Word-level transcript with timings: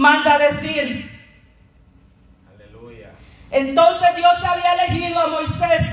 manda 0.00 0.38
decir. 0.38 1.10
Aleluya. 2.52 3.10
Entonces 3.50 4.16
Dios 4.16 4.32
había 4.42 4.72
elegido 4.72 5.20
a 5.20 5.26
Moisés. 5.26 5.86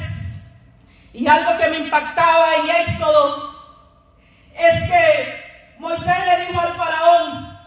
Y 1.13 1.27
algo 1.27 1.57
que 1.59 1.69
me 1.69 1.77
impactaba 1.79 2.55
en 2.55 2.87
Éxodo 2.87 3.53
es 4.55 4.83
que 4.89 5.75
Moisés 5.79 6.25
le 6.25 6.45
dijo 6.45 6.59
al 6.59 6.73
faraón, 6.73 7.59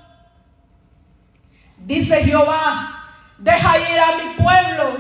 dice 1.79 2.25
Jehová, 2.25 3.05
deja 3.39 3.79
ir 3.79 4.01
a 4.01 4.17
mi 4.17 4.43
pueblo 4.43 4.97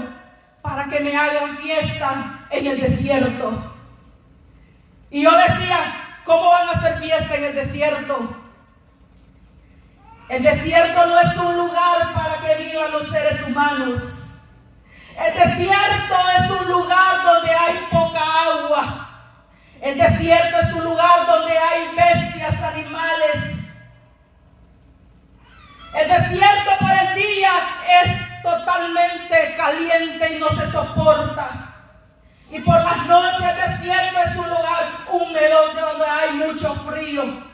para 0.60 0.84
que 0.84 1.00
me 1.00 1.16
hagan 1.16 1.56
fiesta 1.58 2.46
en 2.50 2.66
el 2.66 2.80
desierto. 2.80 3.72
Y 5.10 5.22
yo 5.22 5.30
decía, 5.30 5.78
¿cómo 6.24 6.50
van 6.50 6.68
a 6.68 6.72
hacer 6.72 6.98
fiesta 6.98 7.34
en 7.34 7.44
el 7.44 7.54
desierto? 7.54 8.49
El 10.30 10.44
desierto 10.44 11.06
no 11.06 11.20
es 11.20 11.36
un 11.38 11.56
lugar 11.56 12.12
para 12.14 12.40
que 12.40 12.62
vivan 12.62 12.92
los 12.92 13.10
seres 13.10 13.42
humanos. 13.48 14.00
El 15.18 15.34
desierto 15.34 16.14
es 16.38 16.50
un 16.52 16.68
lugar 16.68 17.24
donde 17.24 17.52
hay 17.52 17.88
poca 17.90 18.20
agua. 18.44 19.08
El 19.82 19.98
desierto 19.98 20.60
es 20.60 20.72
un 20.72 20.84
lugar 20.84 21.26
donde 21.26 21.58
hay 21.58 21.88
bestias, 21.96 22.62
animales. 22.62 23.42
El 25.94 26.08
desierto 26.08 26.70
por 26.78 26.92
el 26.92 27.14
día 27.16 27.50
es 28.04 28.42
totalmente 28.44 29.54
caliente 29.56 30.36
y 30.36 30.38
no 30.38 30.48
se 30.50 30.70
soporta. 30.70 31.74
Y 32.52 32.60
por 32.60 32.80
las 32.80 33.04
noches 33.08 33.50
el 33.50 33.78
desierto 33.78 34.18
es 34.28 34.36
un 34.36 34.48
lugar 34.48 34.86
húmedo 35.10 35.74
donde 35.74 36.06
hay 36.06 36.30
mucho 36.34 36.72
frío. 36.88 37.49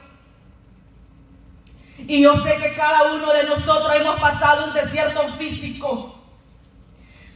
Y 1.98 2.22
yo 2.22 2.36
sé 2.42 2.56
que 2.56 2.74
cada 2.74 3.14
uno 3.14 3.32
de 3.32 3.44
nosotros 3.44 3.90
hemos 3.94 4.20
pasado 4.20 4.66
un 4.66 4.74
desierto 4.74 5.32
físico. 5.38 6.12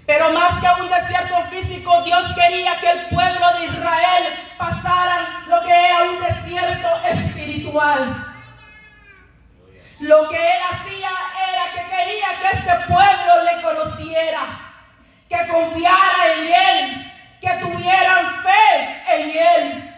Pero 0.06 0.32
más 0.32 0.60
que 0.60 0.82
un 0.82 0.88
desierto 0.88 1.36
físico, 1.50 2.02
Dios 2.02 2.22
quería 2.34 2.78
que 2.80 2.90
el 2.90 3.06
pueblo 3.06 3.46
de 3.58 3.66
Israel 3.66 4.24
pasara 4.58 5.44
lo 5.46 5.60
que 5.62 5.72
era 5.72 6.02
un 6.02 6.20
desierto 6.20 6.88
espiritual. 7.04 8.26
Lo 10.00 10.28
que 10.28 10.36
él 10.36 10.60
hacía 10.70 11.10
era 11.52 11.72
que 11.74 11.96
quería 11.96 12.26
que 12.40 12.56
este 12.56 12.86
pueblo 12.86 13.44
le 13.44 13.62
conociera, 13.62 14.40
que 15.28 15.48
confiara 15.48 16.34
en 16.36 16.46
él, 16.46 17.12
que 17.40 17.50
tuvieran 17.60 18.42
fe 18.42 19.02
en 19.14 19.30
él. 19.30 19.89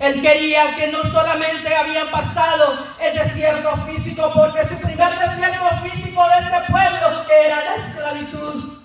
Él 0.00 0.22
quería 0.22 0.76
que 0.76 0.88
no 0.88 1.02
solamente 1.10 1.74
habían 1.74 2.08
pasado 2.10 2.86
el 3.00 3.18
desierto 3.18 3.76
físico, 3.86 4.30
porque 4.32 4.68
su 4.68 4.76
primer 4.76 5.18
desierto 5.18 5.76
físico 5.82 6.24
de 6.28 6.38
este 6.38 6.72
pueblo 6.72 7.24
era 7.28 7.64
la 7.64 7.74
esclavitud. 7.76 8.78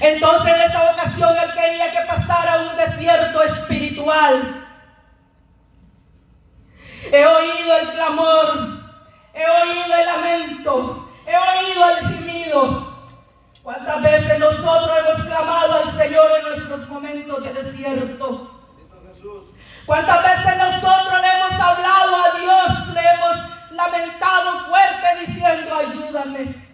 Entonces 0.00 0.54
en 0.54 0.60
esta 0.60 0.90
ocasión 0.90 1.30
él 1.42 1.50
quería 1.54 1.92
que 1.92 2.06
pasara 2.06 2.70
un 2.70 2.76
desierto 2.76 3.42
espiritual. 3.42 4.66
He 7.10 7.24
oído 7.24 7.78
el 7.78 7.88
clamor, 7.90 8.82
he 9.32 9.46
oído 9.46 9.94
el 9.94 10.06
lamento, 10.06 11.10
he 11.26 11.36
oído 11.36 11.90
el 11.90 12.08
gemido. 12.08 12.91
¿Cuántas 13.62 14.02
veces 14.02 14.38
nosotros 14.40 14.90
hemos 14.98 15.26
clamado 15.26 15.74
al 15.74 15.96
Señor 15.96 16.30
en 16.36 16.48
nuestros 16.48 16.88
momentos 16.88 17.44
de 17.44 17.52
desierto? 17.62 18.60
¿Cuántas 19.86 20.22
veces 20.22 20.56
nosotros 20.58 21.20
le 21.20 21.28
hemos 21.28 21.52
hablado 21.60 22.16
a 22.16 22.40
Dios, 22.40 22.88
le 22.94 23.00
hemos 23.00 23.70
lamentado 23.70 24.66
fuerte 24.66 25.26
diciendo, 25.26 25.76
ayúdame? 25.76 26.72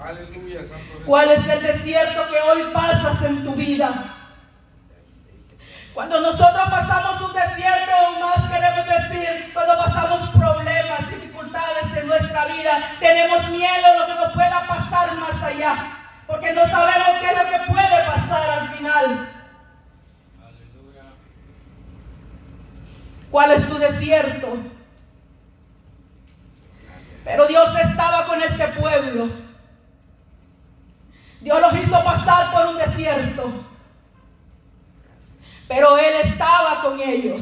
Aleluya, 0.00 0.60
¿Cuál 1.06 1.30
es 1.30 1.46
el 1.46 1.62
desierto 1.62 2.26
que 2.28 2.40
hoy 2.40 2.72
pasas 2.72 3.22
en 3.22 3.44
tu 3.44 3.52
vida? 3.52 4.04
Cuando 5.94 6.20
nosotros 6.20 6.62
pasamos 6.70 7.20
un 7.20 7.32
desierto, 7.32 7.92
más 8.20 8.50
queremos 8.50 8.86
decir, 8.86 9.52
cuando 9.54 9.76
pasamos 9.78 10.30
problemas, 10.30 11.00
dificultades 11.52 11.96
en 11.96 12.06
nuestra 12.06 12.46
vida, 12.46 12.82
tenemos 12.98 13.48
miedo 13.50 13.92
de 13.92 13.98
lo 13.98 14.06
que 14.06 14.14
nos 14.14 14.32
pueda 14.32 14.66
pasar 14.66 15.16
más 15.16 15.42
allá, 15.42 15.76
porque 16.26 16.52
no 16.52 16.62
sabemos 16.66 17.20
qué 17.20 17.26
es 17.26 17.36
lo 17.36 17.50
que 17.50 17.72
puede 17.72 18.04
pasar 18.06 18.50
al 18.50 18.76
final. 18.76 19.28
¿Cuál 23.30 23.52
es 23.52 23.68
tu 23.68 23.78
desierto? 23.78 24.58
Pero 27.24 27.46
Dios 27.46 27.68
estaba 27.80 28.26
con 28.26 28.42
este 28.42 28.68
pueblo. 28.68 29.28
Dios 31.40 31.60
los 31.60 31.74
hizo 31.74 32.04
pasar 32.04 32.52
por 32.52 32.66
un 32.66 32.78
desierto 32.78 33.52
pero 35.72 35.96
Él 35.96 36.14
estaba 36.24 36.82
con 36.82 37.00
ellos. 37.00 37.40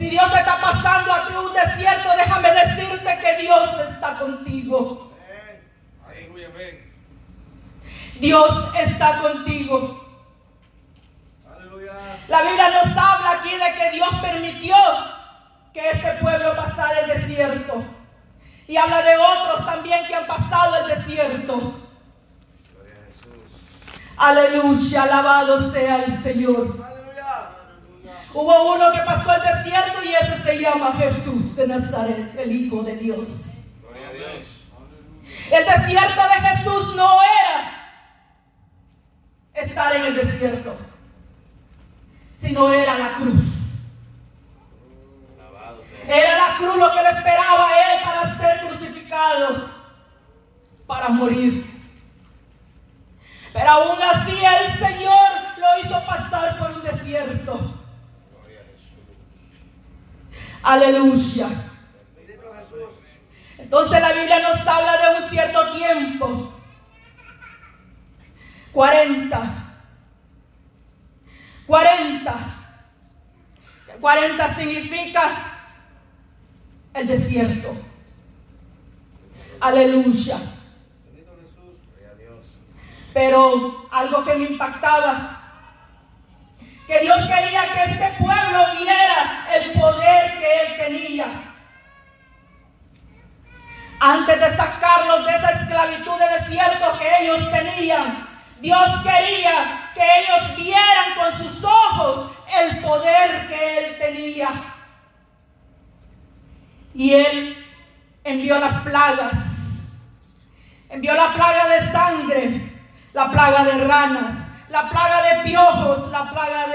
Si 0.00 0.08
Dios 0.08 0.32
te 0.32 0.38
está 0.38 0.58
pasando 0.58 1.12
a 1.12 1.26
ti 1.28 1.34
un 1.34 1.52
desierto, 1.52 2.08
déjame 2.16 2.50
decirte 2.52 3.18
que 3.18 3.42
Dios 3.42 3.70
está 3.90 4.18
contigo. 4.18 5.12
Dios 8.18 8.74
está 8.78 9.20
contigo. 9.20 10.24
La 12.28 12.42
Biblia 12.42 12.70
nos 12.70 12.96
habla 12.96 13.30
aquí 13.32 13.50
de 13.50 13.74
que 13.78 13.90
Dios 13.90 14.08
permitió 14.22 14.74
que 15.74 15.90
este 15.90 16.12
pueblo 16.14 16.56
pasara 16.56 17.00
el 17.00 17.20
desierto. 17.20 17.84
Y 18.68 18.78
habla 18.78 19.02
de 19.02 19.18
otros 19.18 19.66
también 19.66 20.06
que 20.06 20.14
han 20.14 20.26
pasado 20.26 20.76
el 20.76 20.96
desierto. 20.96 21.74
Aleluya, 24.16 25.02
alabado 25.02 25.70
sea 25.70 26.04
el 26.04 26.22
Señor. 26.22 26.89
Hubo 28.32 28.74
uno 28.74 28.92
que 28.92 29.00
pasó 29.00 29.34
el 29.34 29.42
desierto 29.42 30.04
y 30.04 30.14
ese 30.14 30.42
se 30.44 30.58
llama 30.60 30.92
Jesús 30.92 31.56
de 31.56 31.66
Nazaret, 31.66 32.38
el 32.38 32.52
Hijo 32.52 32.82
de 32.82 32.96
Dios. 32.96 33.26
El 35.50 35.64
desierto 35.64 36.22
de 36.22 36.48
Jesús 36.48 36.94
no 36.94 37.18
era 37.22 37.90
estar 39.54 39.96
en 39.96 40.04
el 40.04 40.14
desierto, 40.14 40.76
sino 42.40 42.72
era 42.72 42.98
la 42.98 43.12
cruz. 43.14 43.42
Era 46.06 46.36
la 46.36 46.56
cruz 46.56 46.76
lo 46.76 46.92
que 46.92 47.02
le 47.02 47.08
esperaba 47.10 47.68
a 47.68 47.94
él 47.94 48.02
para 48.04 48.38
ser 48.38 48.66
crucificado, 48.66 49.70
para 50.86 51.08
morir. 51.08 51.66
Pero 53.52 53.70
aún 53.70 53.98
así 54.02 54.32
el 54.32 54.78
Señor 54.78 55.30
lo 55.58 55.84
hizo 55.84 56.06
pasar 56.06 56.58
por 56.58 56.70
un 56.70 56.82
desierto. 56.84 57.79
Aleluya. 60.62 61.48
Entonces 63.58 64.00
la 64.00 64.12
Biblia 64.12 64.40
nos 64.40 64.66
habla 64.66 64.96
de 64.96 65.22
un 65.22 65.30
cierto 65.30 65.72
tiempo. 65.72 66.52
40. 68.72 69.40
40. 71.66 72.34
40 74.00 74.54
significa 74.56 75.22
el 76.94 77.06
desierto. 77.06 77.76
Aleluya. 79.60 80.38
Pero 83.12 83.88
algo 83.90 84.24
que 84.24 84.34
me 84.34 84.44
impactaba 84.46 85.39
que 86.90 86.98
Dios 86.98 87.18
quería 87.18 87.62
que 87.72 87.92
este 87.92 88.08
pueblo 88.18 88.66
viera 88.76 89.46
el 89.54 89.70
poder 89.78 90.38
que 90.40 90.60
él 90.60 90.76
tenía. 90.76 91.26
Antes 94.00 94.40
de 94.40 94.56
sacarlos 94.56 95.24
de 95.24 95.36
esa 95.36 95.50
esclavitud 95.50 96.18
de 96.18 96.40
desierto 96.40 96.98
que 96.98 97.22
ellos 97.22 97.48
tenían, 97.52 98.28
Dios 98.60 98.88
quería 99.04 99.92
que 99.94 100.02
ellos 100.02 100.56
vieran 100.56 101.14
con 101.14 101.38
sus 101.38 101.62
ojos 101.62 102.32
el 102.58 102.80
poder 102.80 103.46
que 103.46 103.78
él 103.78 103.98
tenía. 104.00 104.50
Y 106.92 107.14
él 107.14 107.66
envió 108.24 108.58
las 108.58 108.80
plagas. 108.82 109.32
Envió 110.88 111.14
la 111.14 111.32
plaga 111.34 111.68
de 111.68 111.92
sangre, 111.92 112.72
la 113.12 113.30
plaga 113.30 113.62
de 113.62 113.84
ranas, 113.84 114.39
la 114.70 114.88
plaga 114.88 115.22
de 115.22 115.42
piojos, 115.42 116.10
la 116.10 116.30
plaga 116.30 116.66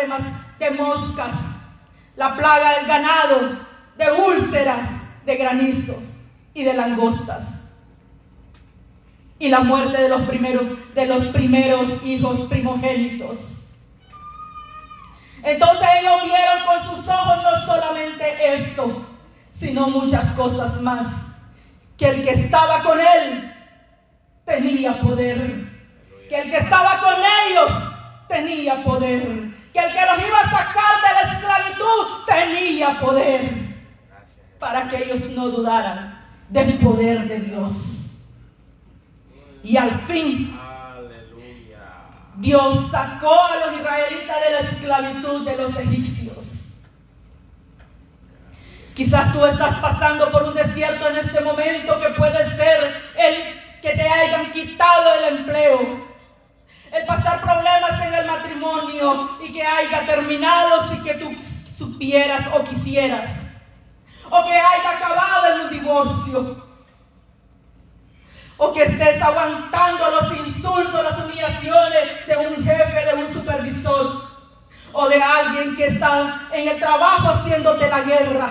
de, 0.59 0.71
moscas, 0.71 1.31
la 2.17 2.35
plaga 2.35 2.77
del 2.77 2.87
ganado, 2.87 3.57
de 3.97 4.11
úlceras, 4.11 4.89
de 5.25 5.35
granizos 5.37 6.03
y 6.53 6.63
de 6.63 6.73
langostas. 6.73 7.43
Y 9.39 9.49
la 9.49 9.61
muerte 9.61 10.01
de 10.01 10.09
los 10.09 10.21
primeros, 10.23 10.93
de 10.93 11.05
los 11.05 11.25
primeros 11.27 12.03
hijos 12.03 12.41
primogénitos. 12.49 13.37
Entonces 15.43 15.87
ellos 15.99 16.23
vieron 16.23 16.65
con 16.65 16.95
sus 16.95 17.07
ojos 17.07 17.43
no 17.43 17.65
solamente 17.65 18.55
esto, 18.55 19.05
sino 19.57 19.87
muchas 19.87 20.25
cosas 20.35 20.81
más. 20.81 21.07
Que 21.97 22.09
el 22.09 22.23
que 22.23 22.31
estaba 22.31 22.81
con 22.81 22.99
él 22.99 23.53
tenía 24.45 24.99
poder. 24.99 25.74
Que 26.29 26.41
el 26.41 26.51
que 26.51 26.57
estaba 26.57 26.99
con 26.99 27.15
ellos 27.47 27.71
tenía 28.27 28.83
poder. 28.83 29.21
Que 29.73 29.79
el 29.79 29.91
que 29.91 30.05
los 30.05 30.27
iba 30.27 30.39
a 30.39 30.49
sacar 30.49 31.01
de 31.01 31.13
la 31.13 31.33
esclavitud 31.33 32.25
tenía 32.27 32.99
poder. 32.99 33.51
Para 34.59 34.87
que 34.89 35.03
ellos 35.03 35.29
no 35.31 35.49
dudaran 35.49 36.25
del 36.49 36.73
poder 36.79 37.27
de 37.27 37.39
Dios. 37.39 37.71
Y 39.63 39.77
al 39.77 39.91
fin 40.01 40.59
Dios 42.37 42.91
sacó 42.91 43.33
a 43.33 43.55
los 43.65 43.79
israelitas 43.79 44.37
de 44.43 44.51
la 44.51 44.59
esclavitud 44.59 45.45
de 45.45 45.57
los 45.57 45.77
egipcios. 45.77 46.37
Quizás 48.93 49.33
tú 49.33 49.45
estás 49.45 49.77
pasando 49.79 50.31
por 50.31 50.43
un 50.43 50.53
desierto 50.53 51.09
en 51.09 51.17
este 51.17 51.41
momento 51.41 51.99
que 51.99 52.09
puede 52.09 52.55
ser 52.55 52.95
el 53.17 53.81
que 53.81 53.89
te 53.91 54.09
hayan 54.09 54.51
quitado 54.51 55.13
el 55.15 55.37
empleo, 55.37 56.14
el 56.95 57.05
pasar 57.05 57.41
problemas 57.41 58.01
en 58.07 58.13
el 58.13 58.25
matrimonio 58.25 59.37
y 59.43 59.51
que 59.51 59.61
haya 59.61 60.05
terminado 60.05 60.89
sin 60.89 61.03
que 61.03 61.13
tú 61.15 61.35
supieras 61.77 62.45
o 62.53 62.63
quisieras, 62.63 63.31
o 64.29 64.45
que 64.45 64.53
haya 64.53 64.91
acabado 64.91 65.53
en 65.53 65.61
un 65.61 65.69
divorcio, 65.69 66.65
o 68.57 68.71
que 68.71 68.83
estés 68.83 69.21
aguantando 69.21 70.09
los 70.09 70.47
insultos, 70.47 71.03
las 71.03 71.19
humillaciones 71.19 72.27
de 72.27 72.37
un 72.37 72.63
jefe, 72.63 73.05
de 73.05 73.13
un 73.13 73.33
supervisor, 73.33 74.29
o 74.93 75.09
de 75.09 75.21
alguien 75.21 75.75
que 75.75 75.87
está 75.87 76.47
en 76.53 76.69
el 76.69 76.79
trabajo 76.79 77.29
haciéndote 77.29 77.89
la 77.89 78.01
guerra. 78.01 78.49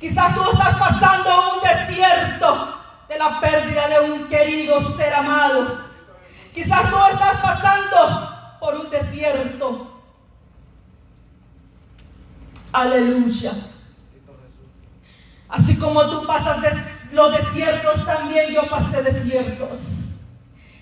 Quizás 0.00 0.34
tú 0.34 0.42
estás 0.50 0.76
pasando 0.76 1.54
un 1.54 1.62
desierto 1.62 2.80
de 3.08 3.18
la 3.18 3.38
pérdida 3.38 3.86
de 3.86 4.10
un 4.10 4.26
querido 4.26 4.96
ser 4.96 5.14
amado. 5.14 5.89
Quizás 6.54 6.90
tú 6.90 6.96
estás 7.12 7.40
pasando 7.40 8.58
por 8.60 8.74
un 8.76 8.90
desierto. 8.90 10.02
Aleluya. 12.72 13.52
Así 15.48 15.76
como 15.76 16.08
tú 16.08 16.26
pasas 16.26 16.58
los 17.12 17.36
desiertos, 17.36 18.04
también 18.04 18.52
yo 18.52 18.62
pasé 18.68 19.02
desiertos. 19.02 19.78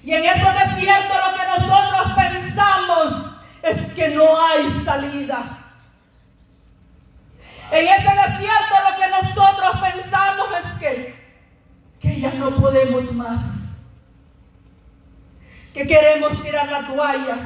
Y 0.05 0.13
en 0.13 0.25
esos 0.25 0.55
desiertos 0.55 1.17
lo 1.27 1.37
que 1.37 1.67
nosotros 1.67 2.13
pensamos 2.17 3.15
es 3.63 3.93
que 3.95 4.09
no 4.11 4.25
hay 4.41 4.85
salida. 4.85 5.59
En 7.71 7.87
ese 7.87 8.03
desierto 8.03 8.75
lo 8.91 8.97
que 8.97 9.27
nosotros 9.27 9.77
pensamos 9.81 10.49
es 10.65 10.81
que 12.01 12.21
ya 12.21 12.33
no 12.35 12.51
podemos 12.57 13.13
más. 13.13 13.58
Que 15.79 15.87
queremos 15.87 16.43
tirar 16.43 16.69
la 16.69 16.89
toalla. 16.89 17.37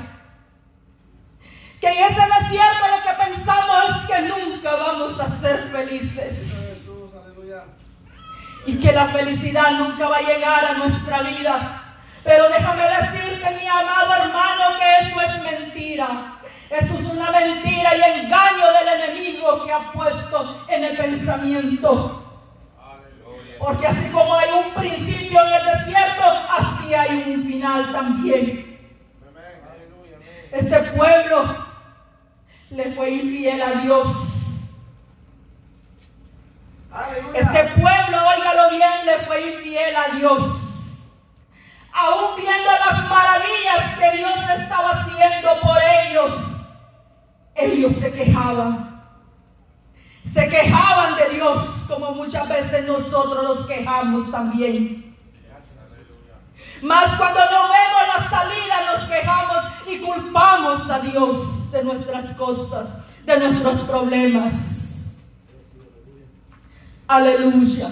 Que 1.83 1.87
en 1.87 1.99
ese 1.99 2.15
desierto 2.15 2.87
lo 2.89 3.03
que 3.03 3.31
pensamos 3.31 3.85
es 3.91 4.11
que 4.11 4.23
nunca 4.23 4.75
vamos 4.75 5.21
a 5.21 5.39
ser 5.43 5.69
felices. 5.71 6.33
Y 8.65 8.81
que 8.81 8.93
la 8.93 9.09
felicidad 9.09 9.73
nunca 9.73 10.09
va 10.09 10.17
a 10.17 10.23
llegar 10.23 10.65
a 10.65 10.73
nuestra 10.73 11.21
vida. 11.25 11.83
Pero 12.25 12.49
déjame 12.49 12.85
decirte, 12.85 13.51
mi 13.61 13.69
amado 13.69 14.15
hermano, 14.15 14.79
que 14.79 15.09
eso 15.09 15.21
es 15.21 15.43
mentira. 15.43 16.09
Eso 16.71 16.95
es 16.95 17.05
una 17.05 17.31
mentira 17.33 17.97
y 17.99 18.21
engaño 18.21 18.67
del 18.73 19.11
enemigo 19.11 19.63
que 19.67 19.73
ha 19.73 19.93
puesto 19.93 20.65
en 20.69 20.85
el 20.85 20.97
pensamiento. 20.97 22.32
Porque 23.63 23.87
así 23.87 24.09
como 24.11 24.35
hay 24.35 24.51
un 24.51 24.75
principio 24.75 25.41
en 25.41 25.55
el 25.55 25.79
desierto, 25.79 26.23
así 26.51 26.93
hay 26.93 27.33
un 27.33 27.47
final 27.47 27.93
también. 27.93 28.79
Este 30.51 30.81
pueblo 30.81 31.57
le 32.71 32.93
fue 32.93 33.11
infiel 33.11 33.63
a 33.63 33.71
Dios. 33.83 34.17
Este 37.35 37.65
pueblo, 37.81 38.19
óigalo 38.37 38.71
bien, 38.71 39.07
le 39.07 39.19
fue 39.27 39.55
infiel 39.55 39.95
a 39.95 40.17
Dios. 40.17 40.41
Aún 41.93 42.37
viendo 42.37 42.73
las 42.73 43.09
maravillas 43.09 43.97
que 43.97 44.17
Dios 44.17 44.35
estaba 44.59 44.91
haciendo 44.91 45.61
por 45.61 45.79
ellos, 46.05 46.33
ellos 47.55 47.93
se 48.01 48.13
quejaban. 48.13 49.05
Se 50.35 50.49
quejaban 50.49 51.15
de 51.17 51.29
Dios, 51.37 51.72
como 51.93 52.13
muchas 52.13 52.49
veces 52.49 52.87
nosotros 52.87 53.45
los 53.45 53.67
quejamos 53.67 54.31
también. 54.31 55.15
Más 56.81 57.17
cuando 57.17 57.41
no 57.41 57.69
vemos 57.69 58.03
la 58.09 58.31
salida, 58.31 58.97
nos 58.97 59.09
quejamos 59.09 59.59
y 59.87 59.99
culpamos 59.99 60.91
a 60.91 60.99
Dios 61.01 61.71
de 61.71 61.85
nuestras 61.85 62.37
cosas, 62.37 62.87
de 63.25 63.39
nuestros 63.39 63.81
problemas. 63.83 64.53
Aleluya. 67.07 67.89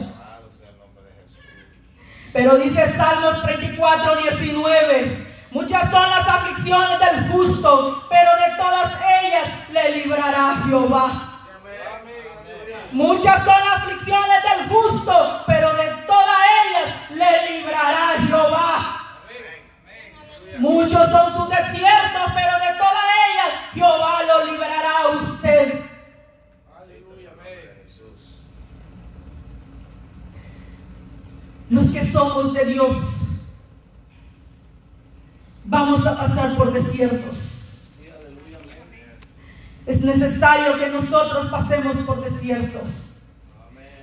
Pero 2.32 2.56
dice 2.56 2.96
Salmos 2.96 3.42
34, 3.42 4.16
19. 4.16 5.26
Muchas 5.50 5.90
son 5.90 6.10
las 6.10 6.26
aflicciones 6.26 6.98
del 7.00 7.30
justo, 7.30 8.04
pero 8.08 8.30
de 8.36 8.56
todas 8.56 8.92
ellas 9.22 9.48
le 9.72 10.02
librará 10.02 10.62
Jehová. 10.66 11.29
Muchas 12.92 13.44
son 13.44 13.54
las 13.54 13.82
aflicciones 13.82 14.42
del 14.42 14.68
justo, 14.68 15.42
pero 15.46 15.72
de 15.74 15.88
todas 16.06 16.38
ellas 16.66 17.10
le 17.10 17.58
librará 17.58 18.18
Jehová. 18.26 19.00
Muchos 20.58 21.10
son 21.10 21.32
sus 21.34 21.48
desiertos, 21.48 22.32
pero 22.34 22.52
de 22.58 22.78
todas 22.78 23.04
ellas 23.30 23.50
Jehová 23.74 24.22
lo 24.24 24.52
librará 24.52 24.98
a 24.98 25.08
usted. 25.08 25.84
Los 31.70 31.90
que 31.92 32.10
somos 32.10 32.52
de 32.52 32.64
Dios, 32.64 32.96
vamos 35.64 36.04
a 36.04 36.16
pasar 36.16 36.56
por 36.56 36.72
desiertos. 36.72 37.36
Es 39.90 40.00
necesario 40.02 40.78
que 40.78 40.86
nosotros 40.86 41.48
pasemos 41.50 41.96
por 42.06 42.22
desiertos. 42.22 42.88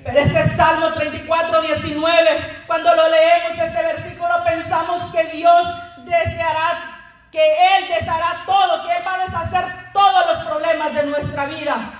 Pero 0.04 0.20
este 0.20 0.50
Salmo 0.58 0.92
34, 0.92 1.62
19, 1.62 2.64
cuando 2.68 2.94
lo 2.94 3.04
leemos 3.10 3.52
este 3.58 3.82
versículo, 3.84 4.34
pensamos 4.46 5.16
que 5.16 5.24
Dios 5.28 5.64
deseará, 6.04 7.24
que 7.32 7.40
Él 7.40 7.86
deshará 7.88 8.44
todo, 8.46 8.86
que 8.86 8.98
Él 8.98 9.04
va 9.08 9.14
a 9.14 9.26
deshacer 9.28 9.92
todos 9.94 10.26
los 10.28 10.46
problemas 10.46 10.94
de 10.94 11.04
nuestra 11.06 11.46
vida. 11.46 11.92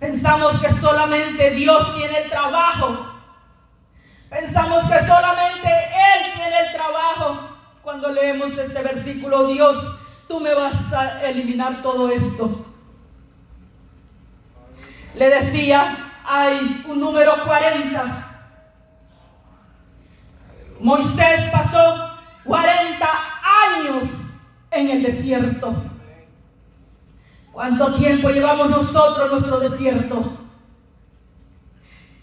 Pensamos 0.00 0.60
que 0.60 0.72
solamente 0.80 1.50
Dios 1.52 1.96
tiene 1.96 2.22
el 2.22 2.30
trabajo. 2.30 3.20
Pensamos 4.28 4.82
que 4.90 5.06
solamente 5.06 5.68
Él 5.68 6.32
tiene 6.34 6.58
el 6.58 6.72
trabajo. 6.74 7.56
Cuando 7.82 8.10
leemos 8.10 8.50
este 8.58 8.82
versículo, 8.82 9.46
Dios 9.46 9.76
tú 10.28 10.40
me 10.40 10.54
vas 10.54 10.92
a 10.92 11.22
eliminar 11.26 11.82
todo 11.82 12.10
esto. 12.10 12.66
Le 15.14 15.30
decía, 15.30 15.96
hay 16.24 16.84
un 16.88 17.00
número 17.00 17.44
40. 17.44 18.26
Moisés 20.80 21.50
pasó 21.50 22.18
40 22.44 23.06
años 23.64 24.02
en 24.70 24.90
el 24.90 25.02
desierto. 25.02 25.74
¿Cuánto 27.52 27.94
tiempo 27.94 28.28
llevamos 28.28 28.68
nosotros 28.68 29.30
nuestro 29.30 29.60
desierto? 29.60 30.32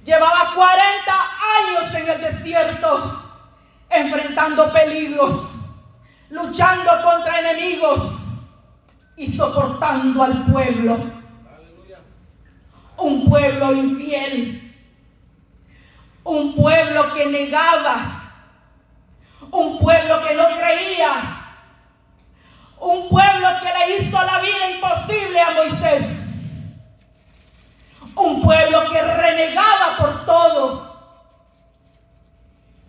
Llevaba 0.06 0.54
40 0.54 1.14
años 1.58 1.96
en 1.96 2.10
el 2.10 2.22
desierto, 2.22 3.24
enfrentando 3.90 4.72
peligros 4.72 5.53
luchando 6.34 6.90
contra 7.04 7.40
enemigos 7.40 8.12
y 9.16 9.38
soportando 9.38 10.24
al 10.24 10.46
pueblo. 10.46 10.98
Un 12.98 13.30
pueblo 13.30 13.74
infiel. 13.74 14.76
Un 16.24 16.56
pueblo 16.56 17.14
que 17.14 17.26
negaba. 17.28 18.22
Un 19.52 19.78
pueblo 19.78 20.22
que 20.28 20.34
no 20.34 20.48
creía. 20.58 21.12
Un 22.80 23.10
pueblo 23.10 23.48
que 23.62 23.70
le 23.78 23.98
hizo 24.00 24.24
la 24.24 24.40
vida 24.40 24.72
imposible 24.72 25.40
a 25.40 25.52
Moisés. 25.52 26.06
Un 28.16 28.42
pueblo 28.42 28.92
que 28.92 29.02
renegaba 29.02 29.98
por 30.00 30.26
todo. 30.26 30.94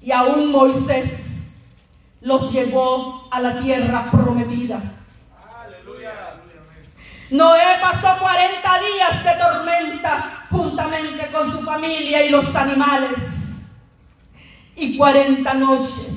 Y 0.00 0.10
aún 0.12 0.50
Moisés 0.50 1.23
los 2.24 2.50
llevó 2.50 3.28
a 3.30 3.40
la 3.40 3.60
tierra 3.60 4.10
prometida. 4.10 4.82
Noé 7.30 7.78
pasó 7.80 8.18
40 8.18 8.78
días 8.80 9.24
de 9.24 9.30
tormenta 9.34 10.46
juntamente 10.50 11.30
con 11.30 11.52
su 11.52 11.60
familia 11.60 12.24
y 12.24 12.30
los 12.30 12.54
animales. 12.56 13.12
Y 14.74 14.96
40 14.96 15.54
noches. 15.54 16.08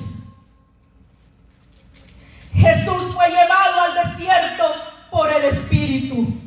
Jesús 2.54 3.14
fue 3.14 3.30
llevado 3.30 3.82
al 3.82 4.10
desierto 4.10 4.64
por 5.12 5.32
el 5.32 5.44
Espíritu. 5.44 6.40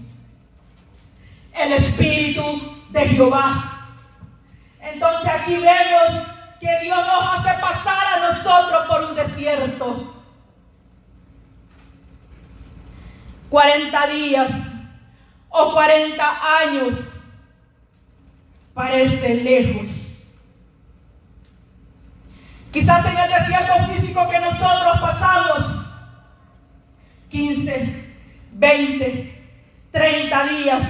El 1.53 1.73
Espíritu 1.75 2.83
de 2.91 3.01
Jehová. 3.09 3.89
Entonces 4.81 5.31
aquí 5.31 5.55
vemos 5.57 6.40
que 6.61 6.79
Dios 6.83 6.99
nos 6.99 7.35
hace 7.35 7.59
pasar 7.59 8.07
a 8.07 8.33
nosotros 8.33 8.87
por 8.87 9.05
un 9.05 9.15
desierto. 9.15 10.15
40 13.49 14.07
días 14.09 14.51
o 15.49 15.73
40 15.73 16.59
años 16.61 16.99
parece 18.75 19.35
lejos. 19.37 19.87
Quizás 22.71 23.05
en 23.07 23.19
el 23.19 23.31
desierto 23.31 23.93
físico 23.93 24.29
que 24.31 24.39
nosotros 24.39 25.01
pasamos, 25.01 25.87
15, 27.31 28.15
20, 28.53 29.49
30 29.91 30.45
días 30.45 30.83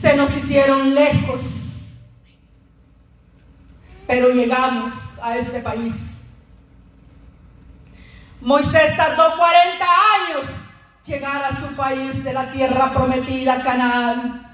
se 0.00 0.16
nos 0.16 0.30
hicieron 0.36 0.94
lejos. 0.94 1.63
Pero 4.06 4.28
llegamos 4.28 4.92
a 5.22 5.38
este 5.38 5.60
país. 5.60 5.94
Moisés 8.40 8.96
tardó 8.96 9.36
40 9.38 9.84
años 9.84 10.44
llegar 11.06 11.44
a 11.44 11.60
su 11.60 11.74
país 11.74 12.22
de 12.22 12.32
la 12.32 12.50
tierra 12.52 12.92
prometida, 12.92 13.62
Canaán. 13.62 14.44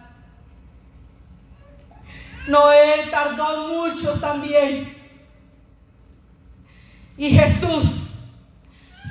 Noé 2.46 3.08
tardó 3.10 3.68
mucho 3.68 4.18
también. 4.20 4.96
Y 7.16 7.30
Jesús 7.30 7.84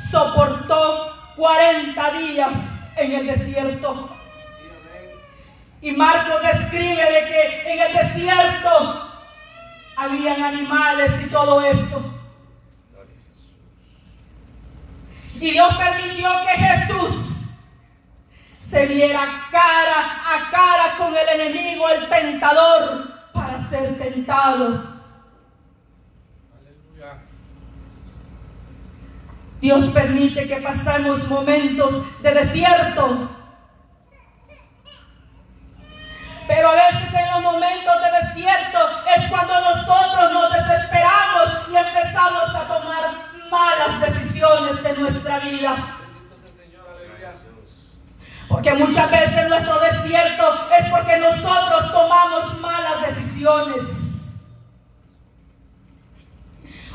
soportó 0.10 1.14
40 1.36 2.12
días 2.20 2.52
en 2.96 3.12
el 3.12 3.28
desierto. 3.28 4.10
Y 5.82 5.92
Marcos 5.92 6.42
describe 6.42 7.04
de 7.04 7.26
que 7.28 7.74
en 7.74 7.80
el 7.80 7.94
desierto 7.94 9.09
habían 10.00 10.42
animales 10.42 11.12
y 11.26 11.30
todo 11.30 11.62
eso. 11.62 12.14
Y 15.36 15.52
Dios 15.52 15.76
permitió 15.76 16.30
que 16.46 16.64
Jesús 16.64 17.16
se 18.70 18.86
viera 18.88 19.48
cara 19.52 20.22
a 20.26 20.52
cara 20.52 20.98
con 20.98 21.14
el 21.16 21.42
enemigo, 21.42 21.90
el 21.90 22.08
tentador, 22.08 23.14
para 23.34 23.70
ser 23.70 23.98
tentado. 23.98 25.00
Dios 29.60 29.86
permite 29.92 30.48
que 30.48 30.58
pasemos 30.58 31.28
momentos 31.28 32.22
de 32.22 32.34
desierto. 32.34 33.30
Pero 36.50 36.68
a 36.68 36.74
veces 36.74 37.14
en 37.14 37.32
los 37.32 37.42
momentos 37.44 37.94
de 38.02 38.28
desierto 38.28 38.80
es 39.16 39.30
cuando 39.30 39.54
nosotros 39.62 40.34
nos 40.34 40.52
desesperamos 40.52 41.70
y 41.70 41.76
empezamos 41.76 42.56
a 42.56 42.62
tomar 42.62 43.04
malas 43.52 44.02
decisiones 44.02 44.84
en 44.84 45.00
nuestra 45.00 45.40
vida. 45.42 45.76
Porque 48.48 48.74
muchas 48.74 49.12
veces 49.12 49.48
nuestro 49.48 49.80
desierto 49.80 50.68
es 50.76 50.90
porque 50.90 51.18
nosotros 51.18 51.92
tomamos 51.92 52.60
malas 52.60 53.06
decisiones. 53.06 53.82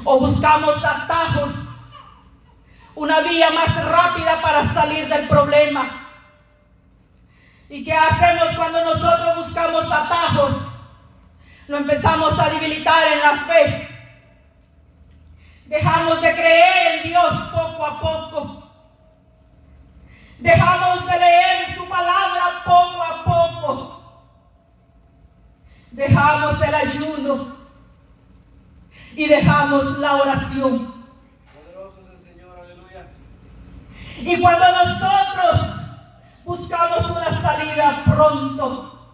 O 0.02 0.18
buscamos 0.18 0.84
atajos, 0.84 1.50
una 2.96 3.20
vía 3.20 3.50
más 3.50 3.84
rápida 3.84 4.40
para 4.42 4.74
salir 4.74 5.08
del 5.08 5.28
problema. 5.28 6.03
¿Y 7.74 7.82
qué 7.82 7.92
hacemos 7.92 8.54
cuando 8.54 8.84
nosotros 8.84 9.46
buscamos 9.46 9.90
atajos? 9.90 10.52
Lo 11.66 11.78
empezamos 11.78 12.38
a 12.38 12.48
debilitar 12.50 13.02
en 13.12 13.18
la 13.18 13.36
fe. 13.48 13.88
Dejamos 15.66 16.22
de 16.22 16.34
creer 16.34 16.98
en 16.98 17.08
Dios 17.08 17.34
poco 17.52 17.84
a 17.84 18.00
poco. 18.00 18.70
Dejamos 20.38 21.04
de 21.04 21.18
leer 21.18 21.74
su 21.76 21.88
palabra 21.88 22.62
poco 22.64 23.02
a 23.02 23.24
poco. 23.24 24.02
Dejamos 25.90 26.62
el 26.62 26.74
ayuno 26.76 27.56
y 29.16 29.26
dejamos 29.26 29.98
la 29.98 30.14
oración. 30.14 30.94
Poderoso 31.52 32.04
es 32.06 32.20
el 32.20 32.34
Señor, 32.34 32.56
aleluya. 32.56 33.06
Y 34.20 34.40
cuando 34.40 34.64
nosotros 34.64 35.83
buscamos 36.44 37.10
una 37.10 37.40
salida 37.42 38.02
pronto, 38.04 39.08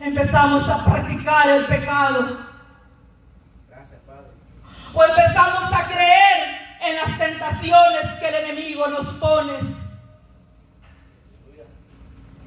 empezamos 0.00 0.68
a 0.68 0.84
practicar 0.84 1.48
el 1.48 1.64
pecado 1.66 2.38
Gracias, 3.68 4.00
Padre. 4.06 4.28
o 4.92 5.04
empezamos 5.04 5.72
a 5.72 5.86
creer 5.86 6.54
en 6.82 6.96
las 6.96 7.18
tentaciones 7.18 8.12
que 8.18 8.28
el 8.28 8.34
enemigo 8.34 8.86
nos 8.88 9.06
pone 9.14 9.52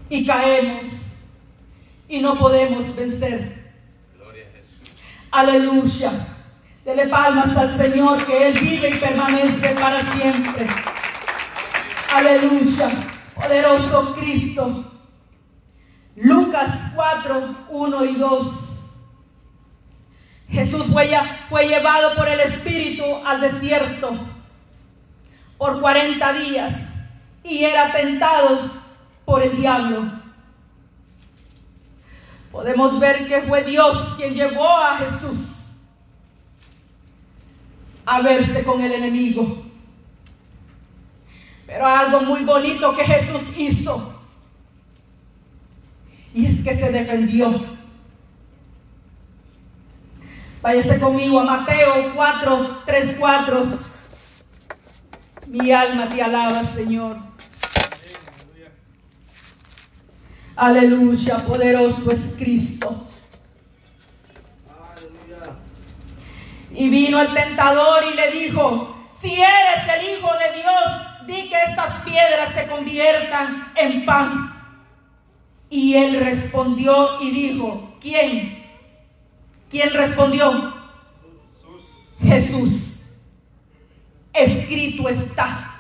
y 0.10 0.26
caemos 0.26 0.94
y 2.08 2.20
no 2.22 2.36
podemos 2.36 2.96
vencer. 2.96 3.74
Gloria 4.16 4.46
a 4.46 4.58
Jesús. 4.58 5.02
Aleluya. 5.32 6.12
Dele 6.86 7.08
palmas 7.08 7.58
al 7.58 7.78
Señor 7.78 8.26
que 8.26 8.48
Él 8.48 8.60
vive 8.60 8.90
y 8.92 8.98
permanece 8.98 9.70
para 9.76 10.00
siempre. 10.14 10.68
Aleluya. 12.14 12.90
Poderoso 13.42 14.16
Cristo. 14.16 14.84
Lucas 16.16 16.70
4, 16.96 17.56
1 17.70 18.06
y 18.06 18.16
2. 18.16 18.48
Jesús 20.50 20.88
fue, 20.92 21.12
fue 21.50 21.68
llevado 21.68 22.16
por 22.16 22.28
el 22.28 22.40
Espíritu 22.40 23.04
al 23.26 23.42
desierto 23.42 24.18
por 25.58 25.82
40 25.82 26.34
días 26.34 26.74
y 27.44 27.64
era 27.64 27.92
tentado 27.92 28.72
por 29.26 29.44
el 29.44 29.56
diablo. 29.56 30.12
Podemos 32.52 33.00
ver 33.00 33.28
que 33.28 33.42
fue 33.44 33.64
Dios 33.64 34.16
quien 34.16 34.34
llevó 34.34 34.68
a 34.68 34.98
Jesús 34.98 35.38
a 38.06 38.22
verse 38.22 38.64
con 38.64 38.82
el 38.82 38.94
enemigo. 38.94 39.67
Pero 41.68 41.86
algo 41.86 42.22
muy 42.22 42.44
bonito 42.46 42.96
que 42.96 43.04
Jesús 43.04 43.42
hizo. 43.58 44.14
Y 46.34 46.46
es 46.46 46.64
que 46.64 46.78
se 46.78 46.92
defendió. 46.92 47.78
Váyase 50.62 51.00
conmigo 51.00 51.42
a 51.42 51.44
Mateo 51.44 52.14
4, 52.16 52.82
3, 52.86 53.16
4. 53.20 53.68
Mi 55.48 55.72
alma 55.72 56.10
te 56.10 56.22
alaba, 56.22 56.64
Señor. 56.64 57.18
Aleluya, 60.56 61.38
poderoso 61.46 62.12
es 62.12 62.20
Cristo. 62.38 63.08
Aleluya. 64.68 65.54
Y 66.72 66.90
vino 66.90 67.22
el 67.22 67.34
tentador 67.34 68.04
y 68.12 68.16
le 68.16 68.32
dijo, 68.32 68.96
si 69.22 69.34
eres 69.34 70.00
el 70.00 70.18
Hijo 70.18 70.30
de 70.34 70.62
Dios, 70.62 71.07
di 71.28 71.50
que 71.50 71.64
estas 71.70 72.02
piedras 72.04 72.54
se 72.56 72.68
conviertan 72.68 73.72
en 73.76 74.06
pan. 74.06 74.54
Y 75.70 75.96
él 75.96 76.20
respondió 76.20 77.22
y 77.22 77.32
dijo, 77.32 77.98
¿quién? 78.00 78.66
¿Quién 79.70 79.94
respondió? 79.94 80.74
Jesús. 82.22 82.74
Escrito 84.34 85.10
está. 85.10 85.76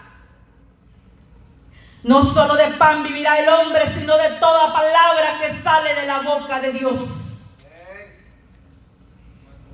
No 2.04 2.34
solo 2.34 2.56
de 2.56 2.68
pan 2.77 3.04
vivirá 3.04 3.39
el 3.39 3.50
hombre, 3.50 3.82
sino 3.98 4.18
de 4.18 4.30
toda 4.39 4.74
palabra 4.74 5.39
que 5.42 5.62
sale 5.63 5.96
de 5.96 6.06
la 6.06 6.20
boca 6.20 6.60
de 6.60 6.74
Dios. 6.74 6.96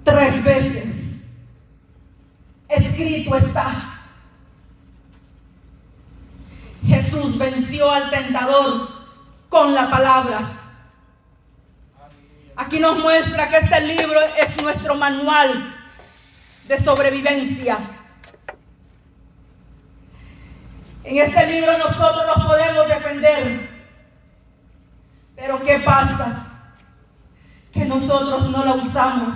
Tres 0.04 0.44
veces. 0.44 0.86
Escrito 2.70 3.36
está. 3.36 3.93
Jesús 6.86 7.38
venció 7.38 7.90
al 7.92 8.10
tentador 8.10 8.90
con 9.50 9.74
la 9.74 9.90
palabra. 9.90 10.60
Aquí 12.56 12.80
nos 12.80 12.98
muestra 13.00 13.50
que 13.50 13.58
este 13.58 13.82
libro 13.82 14.20
es 14.38 14.62
nuestro 14.62 14.96
manual 14.96 15.76
de 16.68 16.80
sobrevivencia. 16.80 17.78
En 21.04 21.18
este 21.18 21.48
libro 21.48 21.78
nosotros 21.78 22.24
nos 22.38 22.46
podemos 22.46 22.88
defender. 22.88 23.70
pasa? 25.84 26.48
Que 27.72 27.86
nosotros 27.86 28.50
no 28.50 28.64
la 28.64 28.74
usamos. 28.76 29.36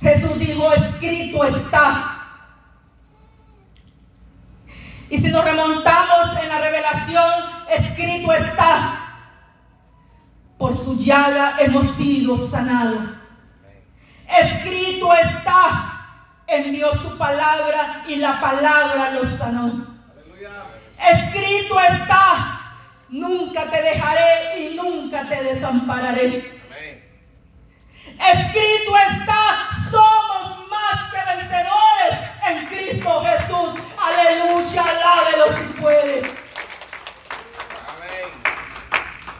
Jesús 0.00 0.38
dijo, 0.38 0.72
escrito 0.72 1.44
está. 1.44 2.15
Y 5.08 5.18
si 5.18 5.28
nos 5.28 5.44
remontamos 5.44 6.42
en 6.42 6.48
la 6.48 6.60
revelación, 6.60 7.32
escrito 7.70 8.32
está. 8.32 9.02
Por 10.58 10.76
su 10.84 10.98
llaga 10.98 11.56
hemos 11.58 11.96
sido 11.96 12.50
sanados. 12.50 13.02
Escrito 14.28 15.12
está. 15.14 15.92
Envió 16.46 16.92
su 17.02 17.16
palabra 17.18 18.04
y 18.08 18.16
la 18.16 18.40
palabra 18.40 19.10
los 19.10 19.38
sanó. 19.38 19.96
Escrito 20.98 21.80
está. 21.80 22.60
Nunca 23.08 23.70
te 23.70 23.82
dejaré 23.82 24.60
y 24.60 24.74
nunca 24.74 25.28
te 25.28 25.42
desampararé. 25.42 26.56
Escrito 28.18 28.96
está, 29.10 29.68
somos 29.90 30.68
más 30.70 31.12
que 31.12 31.36
vencedores 31.36 32.30
en 32.48 32.66
Cristo 32.66 33.24
Jesús. 33.24 33.80
Aleluya, 34.06 34.82
alábelo 34.82 35.46
si 35.56 35.80
puede. 35.80 36.18
Amén. 37.90 38.28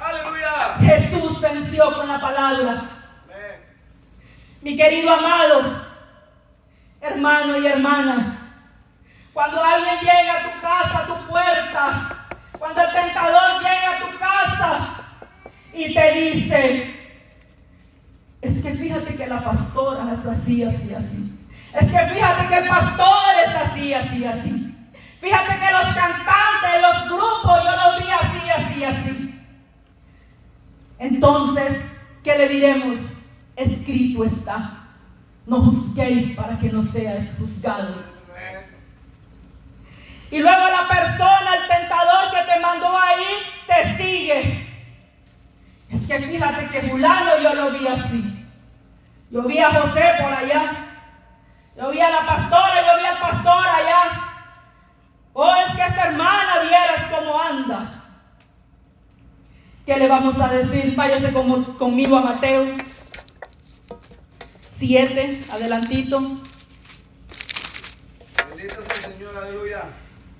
Aleluya. 0.04 0.76
Jesús 0.80 1.40
venció 1.40 1.94
con 1.94 2.08
la 2.08 2.20
palabra. 2.20 2.72
Amén. 3.24 3.60
Mi 4.62 4.76
querido 4.76 5.12
amado, 5.12 5.84
hermano 7.00 7.58
y 7.58 7.66
hermana, 7.68 8.38
cuando 9.32 9.62
alguien 9.62 10.00
llega 10.00 10.32
a 10.32 10.42
tu 10.42 10.60
casa, 10.60 10.98
a 10.98 11.06
tu 11.06 11.26
puerta, 11.28 12.26
cuando 12.58 12.82
el 12.82 12.92
tentador 12.92 13.60
llega 13.60 13.90
a 13.90 13.98
tu 14.00 14.18
casa 14.18 14.88
y 15.72 15.94
te 15.94 16.12
dice, 16.12 17.12
es 18.42 18.62
que 18.62 18.74
fíjate 18.74 19.14
que 19.14 19.26
la 19.28 19.44
pastora 19.44 20.12
es 20.12 20.26
así, 20.26 20.64
así, 20.64 20.94
así. 20.94 21.15
Es 21.76 21.90
que 21.90 22.14
fíjate 22.14 22.48
que 22.48 22.58
el 22.58 22.68
pastor 22.68 23.34
es 23.46 23.54
así, 23.54 23.92
así, 23.92 24.24
así. 24.24 24.74
Fíjate 25.20 25.58
que 25.58 25.72
los 25.72 25.94
cantantes, 25.94 26.80
los 26.80 27.04
grupos, 27.04 27.64
yo 27.64 27.70
los 27.70 27.98
vi 27.98 28.10
así, 28.10 28.50
así, 28.50 28.84
así. 28.84 29.40
Entonces, 30.98 31.82
¿qué 32.24 32.38
le 32.38 32.48
diremos? 32.48 32.96
Escrito 33.56 34.24
está. 34.24 34.84
No 35.46 35.60
juzguéis 35.60 36.34
para 36.34 36.56
que 36.56 36.70
no 36.70 36.82
seáis 36.82 37.28
juzgados. 37.38 37.96
Y 40.30 40.38
luego 40.38 40.66
la 40.68 40.88
persona, 40.88 41.54
el 41.60 41.68
tentador 41.68 42.30
que 42.32 42.52
te 42.52 42.60
mandó 42.60 42.98
ahí, 42.98 43.24
te 43.66 43.96
sigue. 43.96 44.66
Es 45.90 46.00
que 46.08 46.18
fíjate 46.20 46.68
que 46.68 46.88
fulano 46.88 47.38
yo 47.42 47.54
lo 47.54 47.70
vi 47.72 47.86
así. 47.86 48.46
Yo 49.30 49.42
vi 49.42 49.58
a 49.58 49.70
José 49.70 50.04
por 50.22 50.32
allá. 50.32 50.85
Yo 51.76 51.90
vi 51.90 52.00
a 52.00 52.10
la 52.10 52.26
pastora, 52.26 52.74
yo 52.86 52.98
vi 53.00 53.06
al 53.06 53.18
pastor 53.18 53.66
allá. 53.66 54.02
Oh, 55.34 55.54
es 55.54 55.76
que 55.76 55.82
esta 55.82 56.04
hermana 56.08 56.60
vieras 56.62 57.10
cómo 57.10 57.40
anda. 57.40 58.02
¿Qué 59.84 59.96
le 59.96 60.08
vamos 60.08 60.38
a 60.40 60.48
decir? 60.48 60.94
Váyase 60.96 61.32
como- 61.32 61.76
conmigo 61.78 62.16
a 62.16 62.22
Mateo 62.22 62.66
7, 64.78 65.44
adelantito. 65.52 66.20
Bendito 68.48 68.82
sea 68.82 69.06
el 69.06 69.12
Señor. 69.14 69.36
Aleluya. 69.36 69.82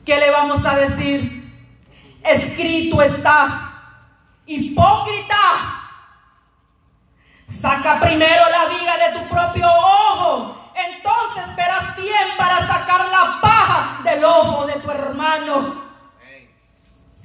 ¿Qué 0.05 0.17
le 0.19 0.31
vamos 0.31 0.65
a 0.65 0.75
decir? 0.77 1.53
Escrito 2.25 3.03
está. 3.03 3.73
Hipócrita. 4.47 5.37
Saca 7.61 8.01
primero 8.01 8.43
la 8.51 8.67
viga 8.67 8.97
de 8.97 9.19
tu 9.19 9.29
propio 9.29 9.67
ojo. 9.69 10.66
Entonces 10.77 11.57
verás 11.57 11.97
bien 11.97 12.37
para 12.37 12.67
sacar 12.67 13.09
la 13.09 13.41
paja 13.41 14.01
del 14.05 14.25
ojo 14.25 14.67
de 14.67 14.75
tu 14.75 14.91
hermano. 14.91 15.87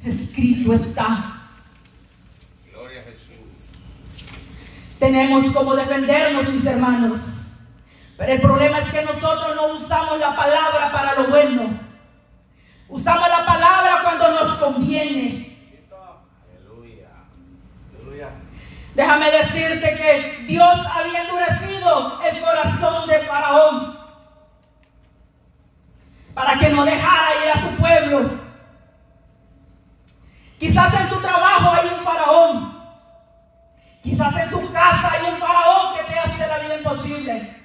Escrito 0.03 0.73
está. 0.73 1.41
Gloria 2.71 3.01
a 3.01 3.03
Jesús. 3.03 3.35
Tenemos 4.97 5.53
como 5.53 5.75
defendernos, 5.75 6.49
mis 6.49 6.65
hermanos. 6.65 7.19
Pero 8.17 8.33
el 8.33 8.41
problema 8.41 8.79
es 8.79 8.91
que 8.91 9.03
nosotros 9.03 9.55
no 9.55 9.67
usamos 9.77 10.19
la 10.19 10.35
palabra 10.35 10.91
para 10.91 11.15
lo 11.15 11.27
bueno. 11.27 11.79
Usamos 12.87 13.27
la 13.29 13.45
palabra 13.45 14.01
cuando 14.03 14.31
nos 14.31 14.57
conviene. 14.57 15.57
Bendito. 15.71 16.21
Aleluya. 16.49 17.09
Aleluya. 17.95 18.29
Déjame 18.95 19.32
decirte 19.32 19.95
que 19.95 20.45
Dios 20.47 20.86
había 20.86 21.21
endurecido 21.21 22.21
el 22.23 22.41
corazón 22.41 23.08
de 23.08 23.19
Faraón 23.19 23.97
para 26.34 26.58
que 26.58 26.69
no 26.69 26.84
dejara 26.84 27.45
ir 27.45 27.51
a 27.51 27.62
su 27.62 27.69
pueblo. 27.77 28.30
Quizás 30.58 30.93
en 30.93 31.10
tu 31.10 31.21
trabajo 31.21 31.73
hay 31.73 31.88
un 31.97 32.04
faraón. 32.04 32.82
Quizás 34.04 34.36
en 34.38 34.49
tu 34.49 34.71
casa 34.71 35.12
hay 35.12 35.32
un 35.32 35.39
faraón 35.39 35.95
que 35.95 36.04
te 36.04 36.19
hace 36.19 36.47
la 36.47 36.60
vida 36.60 36.77
imposible. 36.77 37.56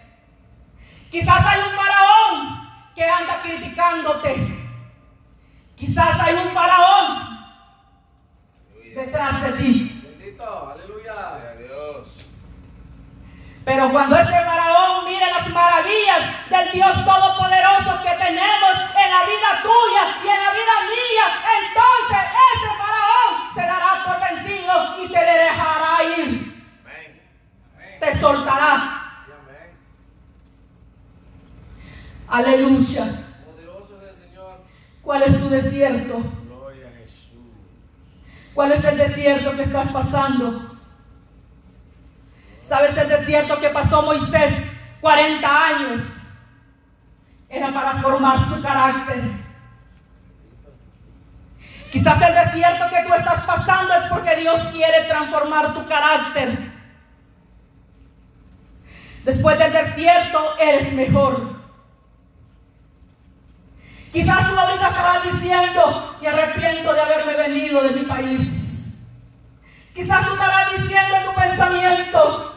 Quizás 1.11 1.47
hay 1.47 1.61
un 1.61 1.77
faraón 1.77 2.71
que 2.95 3.05
anda 3.05 3.41
criticándote. 3.43 4.37
Quizás 5.77 6.21
hay 6.21 6.35
un 6.37 6.51
faraón 6.55 7.29
Aleluya. 8.73 9.03
detrás 9.03 9.43
de 9.43 9.53
ti. 9.53 10.03
Bendito. 10.03 10.71
Aleluya. 10.71 10.97
Gloria 10.97 11.51
a 11.51 11.55
Dios. 11.57 12.09
Pero 13.65 13.86
cuando 13.97 14.15
este 14.15 14.35
faraón 14.45 15.07
mire 15.07 15.25
las 15.27 15.49
maravillas 15.49 16.51
del 16.51 16.71
Dios 16.71 16.93
Todopoderoso 17.03 18.03
que 18.03 18.11
tenemos 18.23 18.75
en 18.93 19.11
la 19.11 19.23
vida 19.25 19.63
tuya 19.63 20.03
y 20.23 20.29
en 20.29 20.45
la 20.45 20.51
vida 20.53 20.77
mía, 20.93 21.27
entonces 21.57 22.23
ese 22.53 22.69
faraón 22.77 23.55
se 23.55 23.61
dará 23.63 24.05
por 24.05 24.21
vencido 24.21 25.03
y 25.03 25.09
te 25.11 25.19
dejará 25.19 26.19
ir, 26.19 26.63
Amén. 26.85 27.23
Amén. 27.75 27.97
te 27.99 28.21
soltará. 28.21 28.75
Amén. 29.33 29.79
Aleluya. 32.29 33.05
Poderoso 33.47 33.99
es 34.03 34.11
el 34.11 34.29
Señor. 34.29 34.61
¿Cuál 35.01 35.23
es 35.23 35.41
tu 35.41 35.49
desierto? 35.49 36.23
Gloria 36.45 36.89
a 36.89 36.99
Jesús. 36.99 37.49
¿Cuál 38.53 38.73
es 38.73 38.85
el 38.85 38.99
desierto 38.99 39.57
que 39.57 39.63
estás 39.63 39.91
pasando? 39.91 40.76
¿Sabes 42.68 42.96
el 42.96 43.09
desierto 43.09 43.61
que 43.61 43.70
pasó 43.70 44.02
Moisés? 44.02 44.55
40 45.00 45.66
años. 45.66 46.02
Era 47.48 47.68
para 47.68 47.94
formar 48.02 48.48
su 48.48 48.61
carácter. 48.61 49.22
Quizás 51.92 52.20
el 52.20 52.35
desierto 52.35 52.85
que 52.90 53.05
tú 53.07 53.14
estás 53.14 53.44
pasando 53.44 53.94
es 53.94 54.11
porque 54.11 54.37
Dios 54.37 54.61
quiere 54.72 55.05
transformar 55.09 55.72
tu 55.74 55.87
carácter. 55.87 56.59
Después 59.24 59.59
del 59.59 59.72
desierto 59.72 60.55
eres 60.59 60.92
mejor. 60.92 61.57
Quizás 64.12 64.48
tú 64.48 64.59
ahorita 64.59 64.88
estarás 64.88 65.33
diciendo, 65.33 66.16
me 66.20 66.29
arrepiento 66.29 66.94
de 66.94 67.00
haberme 67.00 67.35
venido 67.35 67.83
de 67.83 67.90
mi 67.90 68.02
país. 68.02 68.40
Quizás 69.94 70.26
tú 70.26 70.35
estarás 70.35 70.72
diciendo 70.72 71.16
en 71.16 71.24
tu 71.24 71.35
pensamiento, 71.35 72.56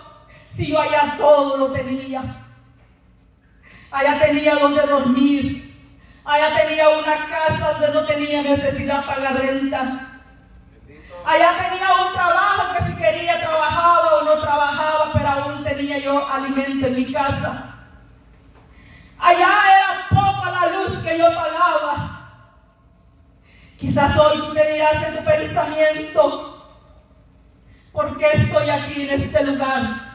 si 0.60 0.68
yo 0.68 0.80
allá 0.80 1.16
todo 1.18 1.56
lo 1.56 1.72
tenía. 1.72 2.22
Allá 3.92 4.20
tenía 4.20 4.56
donde 4.56 4.82
dormir. 4.82 5.74
Allá 6.26 6.56
tenía 6.62 6.90
una 6.90 7.26
casa 7.28 7.72
donde 7.72 7.94
no 7.94 8.06
tenía 8.06 8.42
necesidad 8.42 9.06
para 9.06 9.22
la 9.22 9.32
renta. 9.32 10.22
Allá 11.26 11.52
tenía 11.58 11.88
un 12.06 12.14
trabajo 12.14 12.76
que 12.78 12.84
si 12.86 12.98
quería 12.98 13.40
trabajaba 13.40 14.16
o 14.16 14.24
no 14.26 14.42
trabajaba, 14.42 15.12
pero 15.14 15.30
aún 15.30 15.64
tenía 15.64 15.98
yo 16.00 16.28
alimento 16.30 16.88
en 16.88 16.96
mi 16.96 17.12
casa. 17.12 17.76
Allá 19.18 19.48
era 19.78 20.08
poca 20.10 20.52
la 20.52 20.78
luz 20.78 21.00
que 21.04 21.18
yo 21.18 21.26
pagaba. 21.34 22.20
Quizás 23.78 24.18
hoy 24.18 24.40
tú 24.40 24.54
te 24.54 24.74
dirás 24.74 25.08
en 25.08 25.18
tu 25.18 25.24
pensamiento, 25.24 26.76
¿por 27.94 28.18
qué 28.18 28.28
estoy 28.34 28.70
aquí 28.70 29.10
en 29.10 29.22
este 29.22 29.44
lugar? 29.46 30.09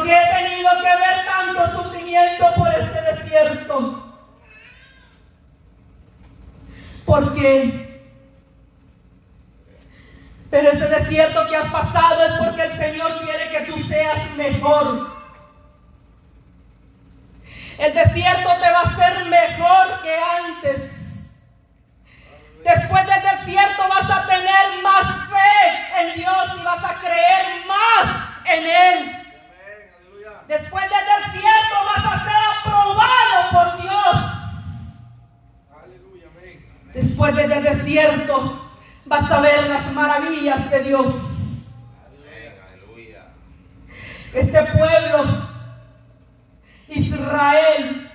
¿Por 0.00 0.08
he 0.08 0.48
tenido 0.48 0.70
que 0.76 0.96
ver 0.96 1.26
tanto 1.26 1.82
sufrimiento 1.82 2.54
por 2.56 2.72
este 2.72 3.02
desierto? 3.02 4.18
¿Por 7.04 7.34
qué? 7.34 8.02
Pero 10.50 10.70
este 10.70 10.86
desierto 10.86 11.46
que 11.48 11.56
has 11.56 11.70
pasado 11.70 12.24
es 12.24 12.32
porque 12.32 12.62
el 12.62 12.78
Señor 12.78 13.20
quiere 13.20 13.50
que 13.50 13.70
tú 13.70 13.88
seas 13.88 14.18
mejor. 14.38 15.10
El 17.76 17.92
desierto 17.92 18.48
te 18.58 18.70
va 18.70 18.80
a 18.80 18.88
hacer 18.88 19.24
mejor 19.26 20.02
que 20.02 20.16
antes. 20.16 20.80
Después 22.64 23.06
del 23.06 23.38
desierto 23.38 23.82
vas 23.86 24.10
a 24.10 24.26
tener 24.26 24.82
más 24.82 25.28
fe 25.28 26.00
en 26.00 26.14
Dios 26.14 26.46
y 26.58 26.64
vas 26.64 26.84
a 26.84 26.98
creer 27.00 27.66
más 27.66 28.06
en 28.46 28.64
Él. 28.64 29.20
Después 30.50 30.82
del 30.82 31.32
desierto 31.32 31.76
vas 31.86 32.12
a 32.12 32.24
ser 32.24 32.42
aprobado 32.58 33.50
por 33.52 33.82
Dios. 33.82 34.16
Aleluya, 35.80 36.26
amén. 36.36 36.90
Después 36.92 37.36
del 37.36 37.62
desierto 37.62 38.72
vas 39.04 39.30
a 39.30 39.40
ver 39.42 39.68
las 39.68 39.92
maravillas 39.92 40.68
de 40.72 40.82
Dios. 40.82 41.06
Aleluya. 42.68 43.26
Este 44.34 44.62
pueblo, 44.76 45.48
Israel, 46.88 48.10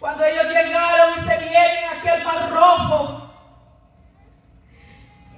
cuando 0.00 0.24
ellos 0.24 0.46
llegaron 0.46 1.12
y 1.12 1.28
se 1.28 1.38
vienen 1.48 1.84
aquel 1.96 2.24
mar 2.24 2.50
rojo, 2.50 3.30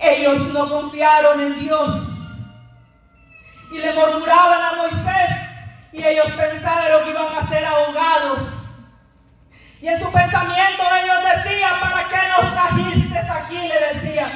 ellos 0.01 0.39
no 0.55 0.71
confiaron 0.71 1.39
en 1.39 1.59
Dios 1.59 2.03
y 3.73 3.77
le 3.77 3.93
murmuraban 3.93 4.63
a 4.63 4.73
Moisés 4.77 5.36
y 5.97 6.05
ellos 6.05 6.27
pensaron 6.37 7.05
que 7.05 7.11
iban 7.11 7.35
a 7.35 7.49
ser 7.49 7.65
ahogados. 7.65 8.41
Y 9.81 9.89
en 9.89 9.99
su 9.99 10.13
pensamiento 10.13 10.83
ellos 11.03 11.17
decían, 11.37 11.81
¿para 11.81 12.09
qué 12.09 12.17
nos 12.29 12.53
trajiste 12.53 13.19
aquí? 13.19 13.57
Le 13.57 13.95
decían. 13.95 14.31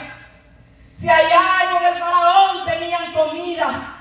Si 0.99 1.09
allá 1.09 1.71
con 1.71 1.85
el 1.85 1.99
faraón 1.99 2.65
tenían 2.65 3.13
comida, 3.13 3.97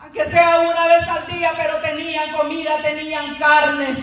aunque 0.00 0.24
sea 0.24 0.58
una 0.58 0.86
vez 0.88 1.08
al 1.08 1.26
día, 1.28 1.52
pero 1.56 1.76
tenían 1.78 2.32
comida, 2.32 2.82
tenían 2.82 3.36
carne. 3.36 3.96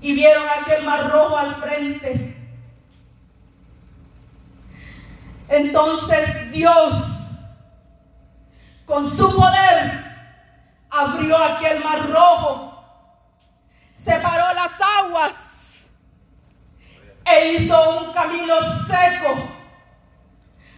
Y 0.00 0.12
vieron 0.12 0.46
aquel 0.48 0.84
mar 0.84 1.10
rojo 1.10 1.36
al 1.36 1.56
frente. 1.56 2.36
Entonces 5.48 6.52
Dios, 6.52 6.94
con 8.86 9.16
su 9.16 9.34
poder, 9.34 10.13
abrió 10.94 11.36
aquel 11.36 11.82
mar 11.82 12.08
rojo, 12.08 12.84
separó 14.04 14.54
las 14.54 14.72
aguas 14.80 15.32
e 17.24 17.52
hizo 17.52 18.00
un 18.00 18.12
camino 18.12 18.54
seco 18.86 19.48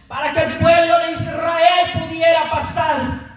para 0.07 0.33
que 0.33 0.39
el 0.39 0.57
pueblo 0.57 0.99
de 0.99 1.11
Israel 1.11 1.91
pudiera 1.93 2.49
pasar. 2.49 3.27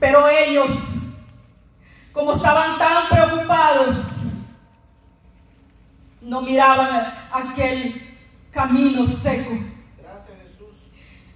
Pero 0.00 0.28
ellos, 0.28 0.70
como 2.12 2.34
estaban 2.34 2.78
tan 2.78 3.08
preocupados, 3.08 3.96
no 6.20 6.42
miraban 6.42 7.14
aquel 7.32 8.16
camino 8.50 9.06
seco. 9.22 9.73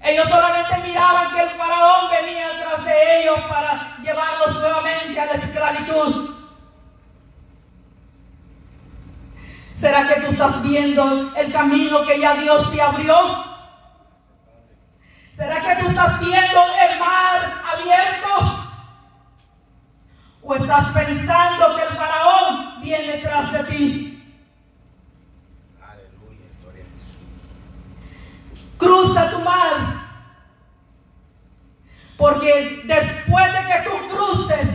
Ellos 0.02 0.28
solamente 0.28 0.78
miraban 0.86 1.34
que 1.34 1.42
el 1.42 1.50
faraón 1.50 2.10
venía 2.10 2.46
atrás 2.46 2.84
de 2.84 3.20
ellos 3.20 3.40
para 3.48 3.96
llevarlos 4.02 4.54
nuevamente 4.54 5.20
a 5.20 5.26
la 5.26 5.32
esclavitud. 5.32 6.38
¿Será 9.80 10.08
que 10.08 10.20
tú 10.20 10.32
estás 10.32 10.62
viendo 10.62 11.32
el 11.36 11.52
camino 11.52 12.04
que 12.04 12.18
ya 12.18 12.34
Dios 12.34 12.70
te 12.72 12.82
abrió? 12.82 13.44
¿Será 15.36 15.60
que 15.60 15.82
tú 15.82 15.88
estás 15.90 16.18
viendo 16.18 16.60
el 16.90 16.98
mar 16.98 17.62
abierto? 17.72 18.64
¿O 20.42 20.54
estás 20.56 20.86
pensando 20.92 21.76
que 21.76 21.82
el 21.82 21.88
faraón 21.90 22.80
viene 22.82 23.18
tras 23.18 23.52
de 23.52 23.64
ti? 23.64 24.34
Aleluya. 25.80 26.46
Gloria 26.60 26.82
a 26.82 26.86
Jesús. 26.86 27.18
Cruza 28.78 29.30
tu 29.30 29.38
mar. 29.40 29.98
Porque 32.16 32.82
después 32.84 33.52
de 33.52 33.58
que 33.66 33.88
tú 33.88 34.08
cruces, 34.08 34.68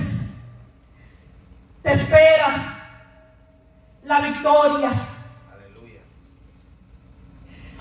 te 1.82 1.94
espera 1.94 2.74
la 4.04 4.22
victoria. 4.22 4.92
Aleluya. 5.54 6.02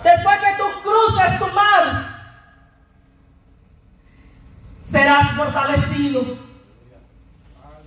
Después 0.02 0.38
que 0.40 0.56
tú 0.58 0.64
cruces 0.82 1.38
tu 1.38 1.46
mar, 1.54 2.12
serás 4.90 5.32
fortalecido. 5.32 6.22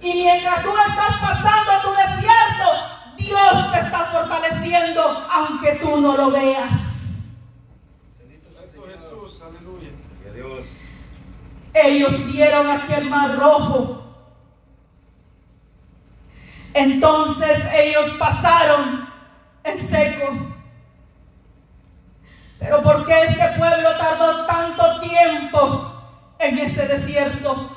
Y 0.01 0.13
mientras 0.13 0.63
tú 0.63 0.69
estás 0.69 1.19
pasando 1.19 1.71
tu 1.81 1.91
desierto, 1.91 3.15
Dios 3.17 3.71
te 3.71 3.79
está 3.79 4.05
fortaleciendo, 4.11 5.27
aunque 5.31 5.75
tú 5.75 5.99
no 5.99 6.15
lo 6.15 6.31
veas. 6.31 6.69
Bendito 8.19 8.49
sea 8.51 8.63
el 8.63 8.71
Señor. 8.71 8.89
Jesús. 8.91 9.41
Aleluya. 9.41 9.89
Gloria 10.23 10.31
a 10.31 10.33
Dios. 10.33 10.67
Ellos 11.85 12.25
vieron 12.25 12.69
aquel 12.69 13.09
mar 13.09 13.37
rojo. 13.37 14.01
Entonces 16.73 17.63
ellos 17.73 18.11
pasaron 18.17 19.07
en 19.63 19.89
seco. 19.89 20.33
Pero 22.59 22.81
¿por 22.81 23.05
qué 23.05 23.13
este 23.29 23.47
pueblo 23.57 23.89
tardó 23.97 24.45
tanto 24.45 24.99
tiempo 24.99 25.91
en 26.39 26.57
ese 26.57 26.87
desierto? 26.87 27.69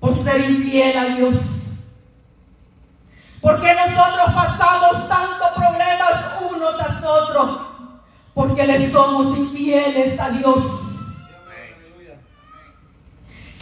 Por 0.00 0.22
ser 0.24 0.40
infiel 0.50 0.98
a 0.98 1.04
Dios. 1.14 1.34
¿Por 3.40 3.60
qué 3.60 3.72
nosotros 3.74 4.34
pasamos 4.34 5.08
tantos 5.08 5.48
problemas 5.54 6.24
uno 6.50 6.76
tras 6.76 7.04
otro? 7.04 7.66
Porque 8.34 8.66
le 8.66 8.90
somos 8.90 9.38
infieles 9.38 10.18
a 10.18 10.30
Dios. 10.30 10.81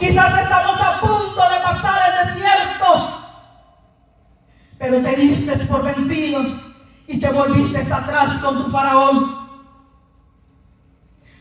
Quizás 0.01 0.41
estamos 0.41 0.81
a 0.81 0.99
punto 0.99 1.35
de 1.35 1.59
pasar 1.59 2.01
el 2.09 2.33
desierto, 2.33 3.21
pero 4.79 4.99
te 4.99 5.15
diste 5.15 5.55
por 5.67 5.83
vencido 5.83 6.43
y 7.05 7.19
te 7.19 7.31
volviste 7.31 7.81
atrás 7.93 8.39
con 8.39 8.63
tu 8.63 8.71
faraón 8.71 9.47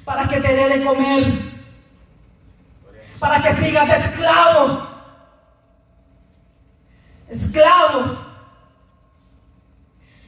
para 0.04 0.28
que 0.28 0.42
te 0.42 0.54
dé 0.54 0.78
de 0.78 0.84
comer, 0.84 1.62
para 3.18 3.40
que 3.40 3.54
sigas 3.56 3.88
esclavo. 3.88 4.86
Esclavo. 7.30 8.18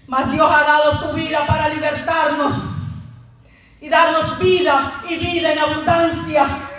Mas 0.06 0.32
Dios 0.32 0.50
ha 0.50 0.62
dado 0.62 0.98
su 1.00 1.12
vida 1.12 1.46
para 1.46 1.68
libertarnos 1.68 2.54
y 3.78 3.90
darnos 3.90 4.38
vida 4.38 4.90
y 5.06 5.16
vida 5.18 5.52
en 5.52 5.58
abundancia. 5.58 6.70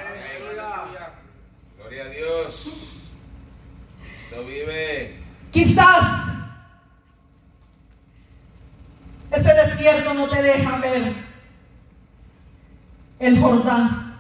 Dios. 2.15 2.69
Cristo 4.01 4.45
vive. 4.45 5.19
Quizás 5.51 6.03
ese 9.31 9.53
desierto 9.53 10.13
no 10.13 10.27
te 10.27 10.41
deja 10.41 10.77
ver 10.77 11.13
el 13.19 13.39
Jordán. 13.39 14.15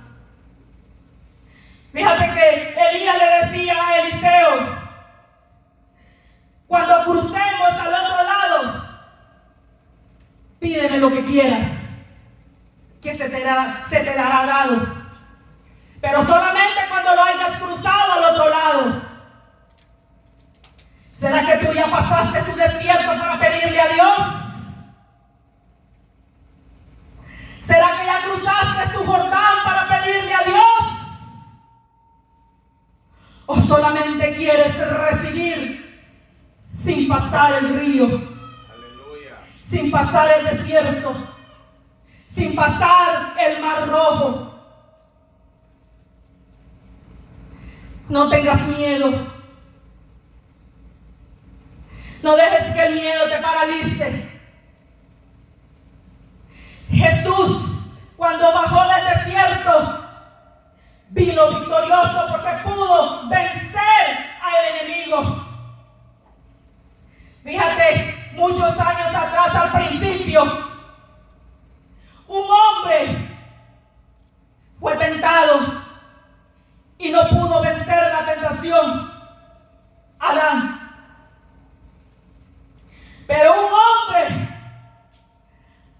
Fíjate 1.93 2.31
que 2.33 2.75
Elías 2.89 3.17
le 3.17 3.45
decía 3.45 3.75
a 3.87 3.99
Eliseo, 3.99 4.83
cuando 6.65 7.03
crucemos 7.03 7.69
al 7.69 7.93
otro 7.93 8.23
lado, 8.23 8.89
pídeme 10.59 10.97
lo 10.97 11.11
que 11.11 11.23
quieras, 11.25 11.69
que 13.01 13.15
se 13.15 13.29
te, 13.29 13.43
se 13.89 13.99
te 13.99 14.15
dará 14.15 14.45
dado. 14.45 15.03
Pero 16.01 16.25
solamente 16.25 16.52
que 21.59 21.65
tú 21.65 21.73
ya 21.73 21.87
pasaste 21.87 22.41
tu 22.43 22.57
desierto 22.57 23.07
para 23.19 23.39
pedirle 23.39 23.79
a 23.79 23.87
Dios? 23.89 24.19
¿Será 27.67 27.97
que 27.97 28.05
ya 28.05 28.21
cruzaste 28.23 28.97
tu 28.97 29.05
Jordán 29.05 29.55
para 29.63 29.87
pedirle 29.87 30.33
a 30.33 30.43
Dios? 30.43 30.63
¿O 33.45 33.61
solamente 33.61 34.35
quieres 34.35 34.75
recibir 34.77 36.03
sin 36.83 37.07
pasar 37.07 37.63
el 37.63 37.79
río, 37.79 38.05
Aleluya. 38.05 39.37
sin 39.69 39.91
pasar 39.91 40.39
el 40.39 40.57
desierto, 40.57 41.15
sin 42.35 42.55
pasar 42.55 43.33
el 43.39 43.61
mar 43.61 43.87
rojo? 43.87 44.49
No 48.09 48.29
tengas 48.29 48.61
miedo. 48.67 49.32
No 52.23 52.37
dejes 52.37 52.73
que 52.73 52.85
el 52.85 52.95
miedo 52.95 53.29
te 53.29 53.37
paralice. 53.39 54.29
Jesús, 56.89 57.63
cuando 58.15 58.53
bajó 58.53 58.81
del 58.87 59.17
desierto, 59.17 60.05
vino 61.09 61.49
victorioso 61.49 62.27
porque 62.31 62.49
pudo 62.63 63.27
vencer 63.27 64.07
al 64.41 64.65
enemigo. 64.73 65.45
Fíjate, 67.43 68.31
muchos 68.35 68.79
años 68.79 69.13
atrás, 69.13 69.55
al 69.55 69.71
principio, 69.73 70.43
un 72.29 72.45
hombre 72.49 73.37
fue 74.79 74.95
tentado 74.95 75.59
y 76.99 77.11
no 77.11 77.27
pudo 77.27 77.61
vencer 77.61 78.13
la 78.13 78.25
tentación. 78.25 79.11
Adán. 80.19 80.82
Pero 83.27 83.53
un 83.53 83.73
hombre 83.73 84.49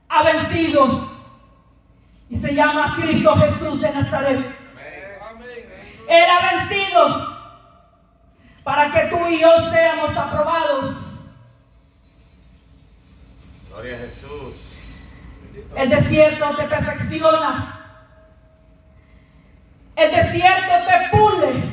ha 0.10 0.24
vencido 0.24 1.12
y 2.30 2.38
se 2.40 2.54
llama 2.54 2.96
Cristo 3.00 3.36
Jesús 3.36 3.82
de 3.82 3.92
Nazaret. 3.92 4.64
Él 6.10 6.24
vencido 6.68 7.34
para 8.64 8.92
que 8.92 9.08
tú 9.08 9.28
y 9.28 9.40
yo 9.40 9.72
seamos 9.72 10.16
aprobados. 10.16 10.96
Gloria 13.70 13.96
a 13.96 14.00
Jesús. 14.00 14.56
El 15.76 15.90
desierto 15.90 16.56
te 16.56 16.64
perfecciona. 16.64 17.80
El 19.96 20.12
desierto 20.12 20.74
te 20.88 21.18
pule. 21.18 21.64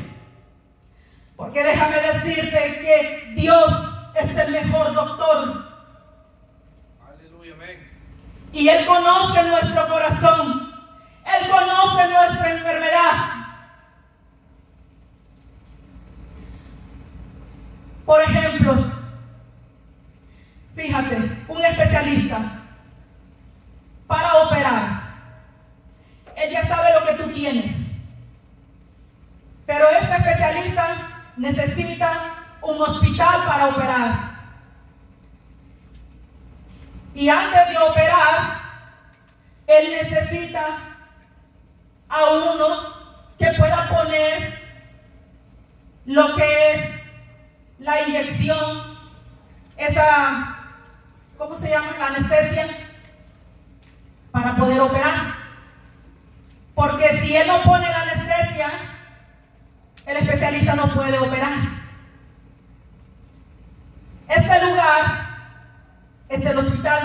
Porque 1.36 1.62
déjame 1.62 1.96
decirte 1.96 2.58
que 2.80 3.32
Dios 3.34 3.89
es 4.20 4.36
el 4.36 4.52
mejor 4.52 4.94
doctor. 4.94 5.64
Aleluya, 7.08 7.54
amén. 7.54 7.90
Y 8.52 8.68
Él 8.68 8.86
conoce 8.86 9.42
nuestro 9.44 9.88
corazón. 9.88 10.74
Él 11.24 11.50
conoce 11.50 12.08
nuestra 12.08 12.50
enfermedad. 12.50 13.12
Por 18.04 18.22
ejemplo, 18.22 18.74
fíjate, 20.74 21.16
un 21.46 21.64
especialista 21.64 22.38
para 24.06 24.34
operar. 24.42 25.00
Él 26.36 26.50
ya 26.50 26.66
sabe 26.66 26.88
lo 26.98 27.06
que 27.06 27.22
tú 27.22 27.30
tienes. 27.30 27.76
Pero 29.66 29.88
este 29.90 30.16
especialista 30.16 30.96
necesita 31.36 32.39
un 32.62 32.80
hospital 32.80 33.44
para 33.46 33.66
operar. 33.68 34.30
Y 37.14 37.28
antes 37.28 37.68
de 37.68 37.78
operar, 37.78 38.60
él 39.66 39.90
necesita 39.90 40.66
a 42.08 42.24
uno 42.30 43.00
que 43.38 43.46
pueda 43.52 43.88
poner 43.88 44.60
lo 46.06 46.34
que 46.36 46.72
es 46.72 46.80
la 47.78 48.02
inyección, 48.02 48.98
esa, 49.76 50.56
¿cómo 51.38 51.58
se 51.58 51.70
llama? 51.70 51.96
La 51.98 52.06
anestesia, 52.08 52.68
para 54.30 54.56
poder 54.56 54.80
operar. 54.80 55.34
Porque 56.74 57.20
si 57.20 57.36
él 57.36 57.46
no 57.46 57.62
pone 57.62 57.88
la 57.88 58.02
anestesia, 58.02 58.70
el 60.06 60.16
especialista 60.16 60.74
no 60.74 60.88
puede 60.88 61.18
operar. 61.18 61.79
Este 64.30 64.64
lugar 64.64 65.04
es 66.28 66.46
el 66.46 66.58
hospital. 66.58 67.02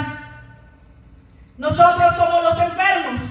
Nosotros 1.58 2.16
somos 2.18 2.44
los 2.44 2.62
enfermos. 2.62 3.22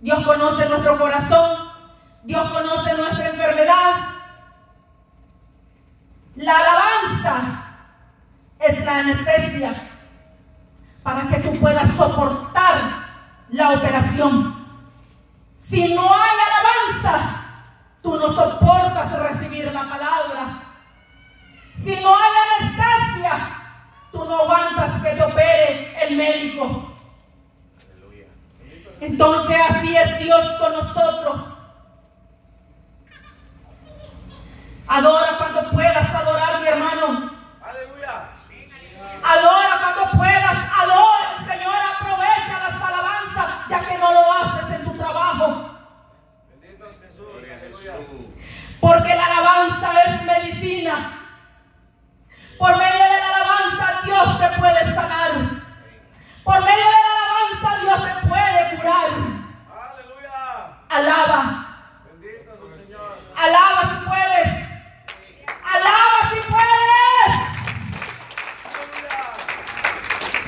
Dios 0.00 0.24
conoce 0.24 0.68
nuestro 0.68 0.96
corazón. 0.96 1.68
Dios 2.22 2.48
conoce 2.48 2.94
nuestra 2.94 3.28
enfermedad. 3.28 3.94
La 6.36 6.52
alabanza 6.56 7.64
es 8.60 8.84
la 8.84 8.98
anestesia 8.98 9.74
para 11.02 11.22
que 11.22 11.38
tú 11.38 11.58
puedas 11.58 11.92
soportar 11.96 12.76
la 13.50 13.70
operación. 13.70 14.54
Si 15.68 15.92
no 15.92 16.02
hay 16.02 16.30
alabanza, 16.46 17.42
tú 18.00 18.16
no 18.16 18.32
soportas 18.32 19.12
recibir 19.18 19.72
la 19.72 19.88
palabra. 19.88 20.62
Si 21.82 22.00
no 22.00 22.14
hay 22.14 22.35
tú 24.26 24.32
no 24.32 24.40
aguantas 24.40 25.02
que 25.02 25.10
te 25.10 25.22
opere 25.22 25.96
el 26.02 26.16
médico. 26.16 26.92
Entonces 29.00 29.56
así 29.70 29.96
es 29.96 30.18
Dios 30.18 30.52
con 30.58 30.72
nosotros. 30.72 31.40
Adora 34.88 35.28
cuando 35.38 35.70
puedas 35.70 36.10
adorar, 36.10 36.60
mi 36.60 36.68
hermano. 36.68 37.30
Aleluya. 37.62 38.30
Adora 39.22 39.80
cuando 39.82 40.18
puedas. 40.18 40.56
Adora, 40.76 41.46
Señor. 41.48 41.74
Aprovecha 42.00 42.70
las 42.70 42.82
alabanzas, 42.82 43.68
ya 43.68 43.80
que 43.80 43.98
no 43.98 44.12
lo 44.12 44.32
haces 44.32 44.80
en 44.80 44.84
tu 44.84 44.96
trabajo. 44.96 45.70
Bendito 46.60 46.86
es 46.90 46.96
Jesús. 47.00 47.26
Aleluya. 47.44 47.94
Porque 48.80 49.14
la 49.14 49.26
alabanza 49.26 50.02
es 50.02 50.22
medicina. 50.22 51.12
Por 52.58 52.76
medio 52.76 53.05
Sanar. 54.94 55.32
Por 56.44 56.60
medio 56.60 56.86
de 56.94 57.00
la 57.06 57.12
alabanza 57.16 57.68
Dios 57.82 57.98
te 58.04 58.28
puede 58.28 58.76
curar. 58.76 59.10
Aleluya. 59.90 60.36
Alaba. 60.88 61.40
Bendito 62.04 62.52
Señor. 62.84 63.18
Alaba 63.36 63.80
si 63.82 63.96
puedes. 64.06 64.48
Alaba 65.64 66.18
si 66.30 66.38
puedes. 66.52 67.30
Aleluya. 68.70 69.18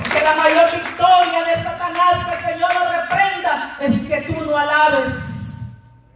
Porque 0.03 0.21
la 0.23 0.35
mayor 0.35 0.71
victoria 0.71 1.43
de 1.43 1.63
Satanás 1.63 2.15
que 2.25 2.35
el 2.35 2.53
Señor 2.53 2.73
lo 2.73 2.91
reprenda 2.91 3.77
es 3.81 4.07
que 4.07 4.21
tú 4.21 4.45
no 4.45 4.57
alabes. 4.57 5.13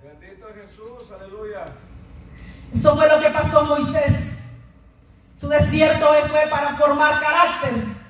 Bendito 0.02 0.48
es 0.50 0.56
Jesús. 0.70 1.12
Aleluya. 1.14 1.66
Eso 2.74 2.96
fue 2.96 3.08
lo 3.10 3.20
que 3.20 3.30
pasó 3.30 3.66
Moisés. 3.66 4.16
Su 5.40 5.50
desierto 5.50 6.08
fue 6.30 6.48
para 6.48 6.78
formar 6.78 7.20
carácter. 7.20 8.03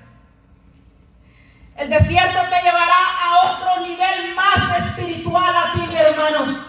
El 1.76 1.90
desierto 1.90 2.38
te 2.50 2.62
llevará 2.62 3.00
a 3.20 3.52
otro 3.52 3.86
nivel 3.86 4.34
más 4.34 4.78
espiritual 4.78 5.56
a 5.56 5.72
ti, 5.72 5.80
mi 5.80 5.96
hermano. 5.96 6.64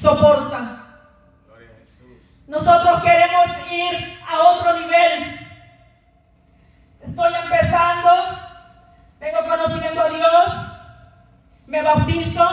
Soporta. 0.00 0.78
Nosotros 2.46 3.02
queremos 3.02 3.46
ir 3.70 4.18
a 4.26 4.38
otro 4.38 4.80
nivel. 4.80 5.48
Estoy 7.02 7.32
empezando, 7.42 8.10
tengo 9.18 9.38
conocimiento 9.46 10.00
a 10.00 10.08
Dios, 10.08 10.54
me 11.66 11.82
bautizo 11.82 12.48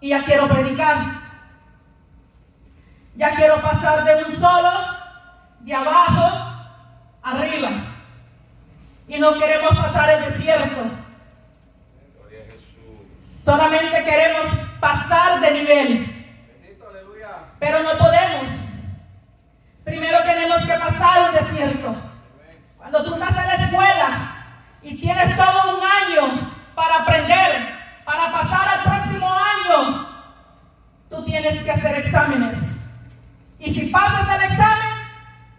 y 0.00 0.10
ya 0.10 0.22
quiero 0.24 0.48
predicar. 0.48 0.98
Ya 3.14 3.34
quiero 3.34 3.60
pasar 3.62 4.04
de 4.04 4.24
un 4.24 4.38
solo, 4.38 4.70
de 5.60 5.74
abajo, 5.74 6.30
arriba. 7.22 7.87
Y 9.08 9.18
no 9.18 9.38
queremos 9.38 9.74
pasar 9.74 10.10
el 10.10 10.32
desierto. 10.32 10.82
Solamente 13.42 14.04
queremos 14.04 14.46
pasar 14.78 15.40
de 15.40 15.50
nivel. 15.50 16.14
Pero 17.58 17.82
no 17.82 17.90
podemos. 17.96 18.46
Primero 19.84 20.18
tenemos 20.22 20.58
que 20.58 20.74
pasar 20.74 21.30
un 21.30 21.48
desierto. 21.48 21.96
Cuando 22.76 23.04
tú 23.04 23.14
estás 23.14 23.30
en 23.30 23.46
la 23.46 23.54
escuela 23.54 24.08
y 24.82 24.96
tienes 24.96 25.36
todo 25.36 25.78
un 25.78 25.84
año 25.84 26.52
para 26.74 26.96
aprender, 26.96 27.78
para 28.04 28.30
pasar 28.30 28.68
al 28.68 28.82
próximo 28.82 29.28
año, 29.30 30.08
tú 31.08 31.24
tienes 31.24 31.64
que 31.64 31.70
hacer 31.70 31.96
exámenes. 31.96 32.58
Y 33.58 33.72
si 33.72 33.86
pasas 33.86 34.28
el 34.36 34.52
examen, 34.52 34.88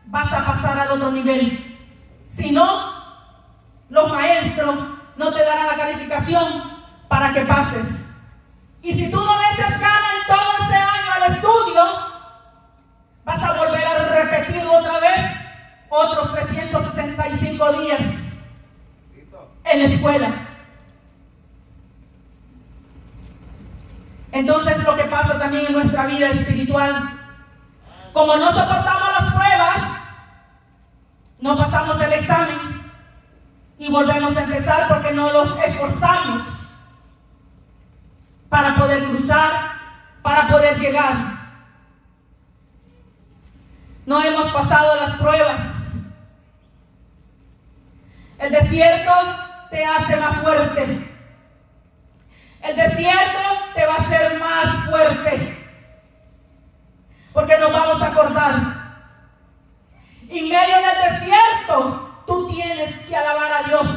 vas 0.06 0.32
a 0.32 0.46
pasar 0.46 0.80
al 0.80 0.92
otro 0.92 1.12
nivel. 1.12 1.78
Si 2.38 2.52
no, 2.52 2.99
los 3.90 4.10
maestros 4.10 4.76
no 5.18 5.34
te 5.34 5.44
darán 5.44 5.68
la 5.68 5.76
calificación 5.76 6.64
para 7.08 7.32
que 7.34 7.42
pases. 7.42 7.86
Y 8.82 8.94
si 8.94 9.12
tú 9.12 9.18
no 9.18 9.38
le 9.38 9.54
echas 9.54 9.80
ganas 9.80 10.14
en 10.22 10.36
todo 10.36 10.66
ese 10.66 10.76
año 10.76 11.12
al 11.16 11.34
estudio, 11.34 11.84
vas 13.26 13.44
a 13.44 13.54
volver 13.54 13.86
a 13.86 14.24
repetir 14.24 14.66
otra 14.66 15.00
vez 15.00 15.26
otros 15.90 16.34
365 16.34 17.74
días 17.82 18.00
en 19.66 19.80
la 19.80 19.86
escuela. 19.86 20.32
Entonces 24.32 24.84
lo 24.84 24.96
que 24.96 25.04
pasa 25.06 25.40
también 25.40 25.66
en 25.66 25.74
nuestra 25.74 26.06
vida 26.06 26.30
espiritual, 26.30 27.20
como 28.14 28.36
no 28.38 28.48
soportamos 28.54 29.10
las 29.20 29.34
pruebas, 29.34 29.78
no 31.42 31.58
pasamos 31.58 32.02
el 32.02 32.14
examen 32.14 32.79
y 33.80 33.90
volvemos 33.90 34.36
a 34.36 34.44
empezar 34.44 34.90
porque 34.90 35.14
no 35.14 35.32
los 35.32 35.58
esforzamos 35.58 36.44
para 38.50 38.76
poder 38.76 39.02
cruzar, 39.06 39.52
para 40.22 40.50
poder 40.50 40.78
llegar. 40.78 41.16
No 44.06 44.22
hemos 44.22 44.52
pasado 44.52 44.96
las 44.98 45.16
pruebas. 45.16 45.62
El 48.40 48.52
desierto 48.52 49.12
te 49.72 49.86
hace 49.86 50.18
más 50.18 50.42
fuerte. 50.42 51.16
El 52.62 52.76
desierto 52.76 53.40
te 53.76 53.86
va 53.86 53.94
a 53.94 54.02
hacer 54.02 54.40
más 54.40 54.90
fuerte. 54.90 55.56
Porque 57.32 57.58
nos 57.60 57.72
vamos 57.72 58.02
a 58.02 58.08
acordar. 58.08 58.56
En 60.28 60.50
medio 60.50 60.76
del 60.76 61.20
desierto, 61.20 62.09
tienes 62.62 63.08
que 63.08 63.16
alabar 63.16 63.52
a 63.54 63.64
Dios. 63.64 63.88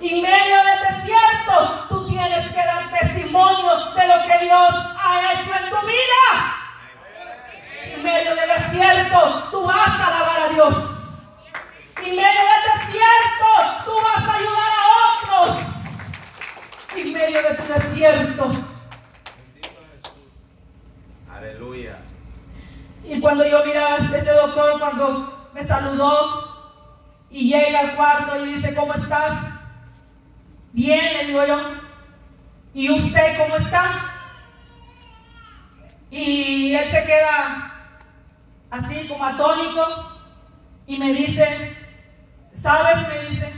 Y 0.00 0.08
en 0.08 0.22
medio 0.22 0.56
del 0.58 0.68
este 0.68 0.92
desierto, 0.92 1.86
tú 1.88 2.08
tienes 2.08 2.50
que 2.50 2.56
dar 2.56 2.90
testimonio 2.90 3.70
de 3.96 4.06
lo 4.08 4.14
que 4.26 4.44
Dios 4.44 4.74
ha 4.98 5.32
hecho 5.32 5.50
en 5.54 5.70
tu 5.70 5.86
vida. 5.86 6.24
En 7.94 8.02
medio 8.02 8.34
del 8.36 8.48
desierto, 8.48 9.48
tú 9.50 9.64
vas 9.64 9.88
a 9.88 10.06
alabar 10.08 10.40
a 10.42 10.48
Dios. 10.48 10.74
En 12.04 12.16
medio 12.16 12.42
del 12.52 12.62
desierto, 12.74 13.48
tú 13.86 13.92
vas 14.02 14.28
a 14.28 14.34
ayudar 14.34 14.72
a 14.76 14.84
otros. 15.08 15.56
En 16.96 17.12
medio 17.12 17.42
de 17.42 17.54
tu 17.54 17.72
desierto. 17.72 18.50
Aleluya. 21.34 21.96
Y 23.04 23.20
cuando 23.20 23.46
yo 23.46 23.64
miraba 23.64 23.94
a 23.94 23.98
este 23.98 24.22
doctor, 24.22 24.78
cuando 24.78 25.48
me 25.54 25.66
saludó, 25.66 26.51
y 27.32 27.48
llega 27.48 27.80
al 27.80 27.94
cuarto 27.94 28.44
y 28.44 28.54
dice, 28.54 28.74
¿cómo 28.74 28.92
estás? 28.92 29.40
Bien, 30.72 31.16
le 31.16 31.26
digo 31.26 31.46
yo. 31.46 31.58
¿Y 32.74 32.90
usted 32.90 33.38
cómo 33.38 33.56
está? 33.56 34.12
Y 36.10 36.74
él 36.74 36.90
se 36.90 37.04
queda 37.04 37.72
así 38.70 39.08
como 39.08 39.24
atónico 39.24 40.18
y 40.86 40.98
me 40.98 41.12
dice, 41.14 41.76
¿sabes? 42.62 43.08
Me 43.08 43.30
dice, 43.30 43.52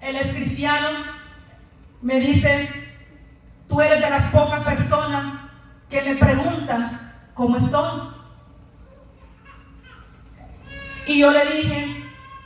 él 0.00 0.16
es 0.16 0.34
cristiano, 0.34 0.88
me 2.02 2.18
dice, 2.18 2.68
tú 3.68 3.80
eres 3.80 4.00
de 4.00 4.10
las 4.10 4.30
pocas 4.32 4.64
personas 4.64 5.40
que 5.88 6.02
me 6.02 6.16
preguntan 6.16 7.14
cómo 7.34 7.58
estoy. 7.58 8.00
Y 11.06 11.18
yo 11.20 11.30
le 11.30 11.44
dije, 11.44 12.03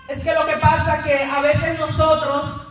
es 0.09 0.23
que 0.23 0.33
lo 0.33 0.47
que 0.47 0.57
pasa 0.57 0.97
es 0.97 1.05
que 1.05 1.23
a 1.23 1.41
veces 1.41 1.79
nosotros 1.79 2.67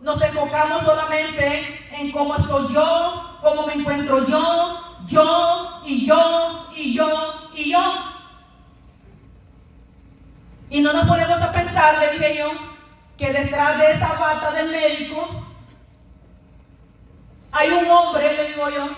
nos 0.00 0.20
enfocamos 0.20 0.84
solamente 0.84 1.88
en 1.92 2.10
cómo 2.10 2.34
estoy 2.36 2.74
yo, 2.74 3.38
cómo 3.40 3.66
me 3.66 3.74
encuentro 3.74 4.26
yo, 4.26 4.98
yo 5.06 5.82
y 5.86 6.06
yo 6.06 6.68
y 6.74 6.94
yo 6.94 7.50
y 7.54 7.70
yo. 7.70 7.94
Y 10.68 10.80
no 10.80 10.92
nos 10.92 11.06
ponemos 11.06 11.40
a 11.40 11.52
pensar, 11.52 11.98
le 11.98 12.12
dije 12.12 12.38
yo, 12.38 12.50
que 13.16 13.32
detrás 13.32 13.78
de 13.78 13.92
esa 13.92 14.12
bata 14.14 14.50
del 14.52 14.70
médico 14.70 15.28
hay 17.52 17.70
un 17.70 17.88
hombre, 17.88 18.32
le 18.34 18.48
digo 18.48 18.68
yo, 18.68 18.88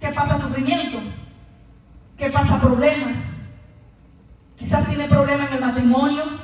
que 0.00 0.08
pasa 0.08 0.40
sufrimiento, 0.40 0.98
que 2.16 2.30
pasa 2.30 2.60
problemas. 2.60 3.16
Quizás 4.58 4.86
tiene 4.88 5.08
problemas 5.08 5.48
en 5.48 5.54
el 5.54 5.60
matrimonio, 5.60 6.37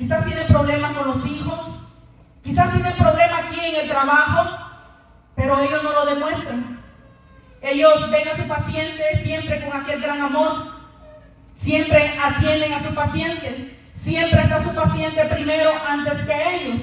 quizás 0.00 0.24
tiene 0.24 0.44
problemas 0.46 0.92
con 0.92 1.08
los 1.08 1.26
hijos, 1.26 1.58
quizás 2.42 2.72
tiene 2.72 2.90
problemas 2.92 3.44
aquí 3.44 3.60
en 3.60 3.74
el 3.82 3.88
trabajo, 3.88 4.48
pero 5.36 5.60
ellos 5.60 5.82
no 5.82 5.92
lo 5.92 6.06
demuestran. 6.06 6.80
Ellos 7.60 8.10
ven 8.10 8.26
a 8.28 8.36
su 8.36 8.48
paciente 8.48 9.20
siempre 9.22 9.62
con 9.62 9.78
aquel 9.78 10.00
gran 10.00 10.22
amor, 10.22 10.72
siempre 11.62 12.18
atienden 12.18 12.72
a 12.72 12.82
su 12.82 12.94
paciente, 12.94 13.78
siempre 14.02 14.40
está 14.40 14.64
su 14.64 14.74
paciente 14.74 15.22
primero 15.26 15.70
antes 15.86 16.14
que 16.24 16.54
ellos. 16.54 16.80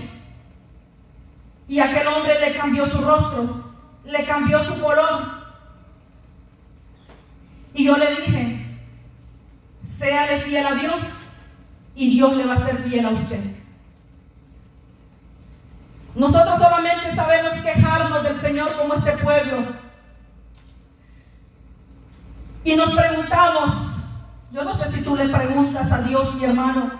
Y 1.67 1.79
aquel 1.79 2.07
hombre 2.07 2.39
le 2.39 2.53
cambió 2.55 2.87
su 2.87 3.01
rostro, 3.01 3.73
le 4.05 4.25
cambió 4.25 4.63
su 4.63 4.79
color. 4.79 5.25
Y 7.73 7.85
yo 7.85 7.97
le 7.97 8.09
dije, 8.11 8.65
séale 9.97 10.41
fiel 10.41 10.67
a 10.67 10.75
Dios 10.75 11.16
y 11.97 12.11
Dios 12.11 12.37
le 12.37 12.45
va 12.45 12.53
a 12.53 12.65
ser 12.65 12.77
fiel 12.83 13.05
a 13.07 13.09
usted. 13.09 13.39
Nosotros 16.13 16.59
solamente 16.59 17.15
sabemos 17.15 17.53
quejarnos 17.63 18.23
del 18.23 18.39
Señor 18.39 18.77
como 18.77 18.93
este 18.93 19.11
pueblo. 19.13 19.65
Y 22.63 22.75
nos 22.75 22.95
preguntamos, 22.95 23.75
yo 24.51 24.63
no 24.63 24.77
sé 24.77 24.91
si 24.93 25.01
tú 25.01 25.15
le 25.15 25.27
preguntas 25.27 25.91
a 25.91 26.01
Dios, 26.03 26.35
mi 26.35 26.45
hermano, 26.45 26.91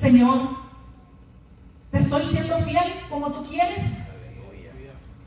Señor, 0.00 0.40
¿te 1.90 1.98
estoy 1.98 2.24
siendo 2.30 2.58
fiel 2.60 2.94
como 3.10 3.30
tú 3.30 3.46
quieres? 3.46 3.84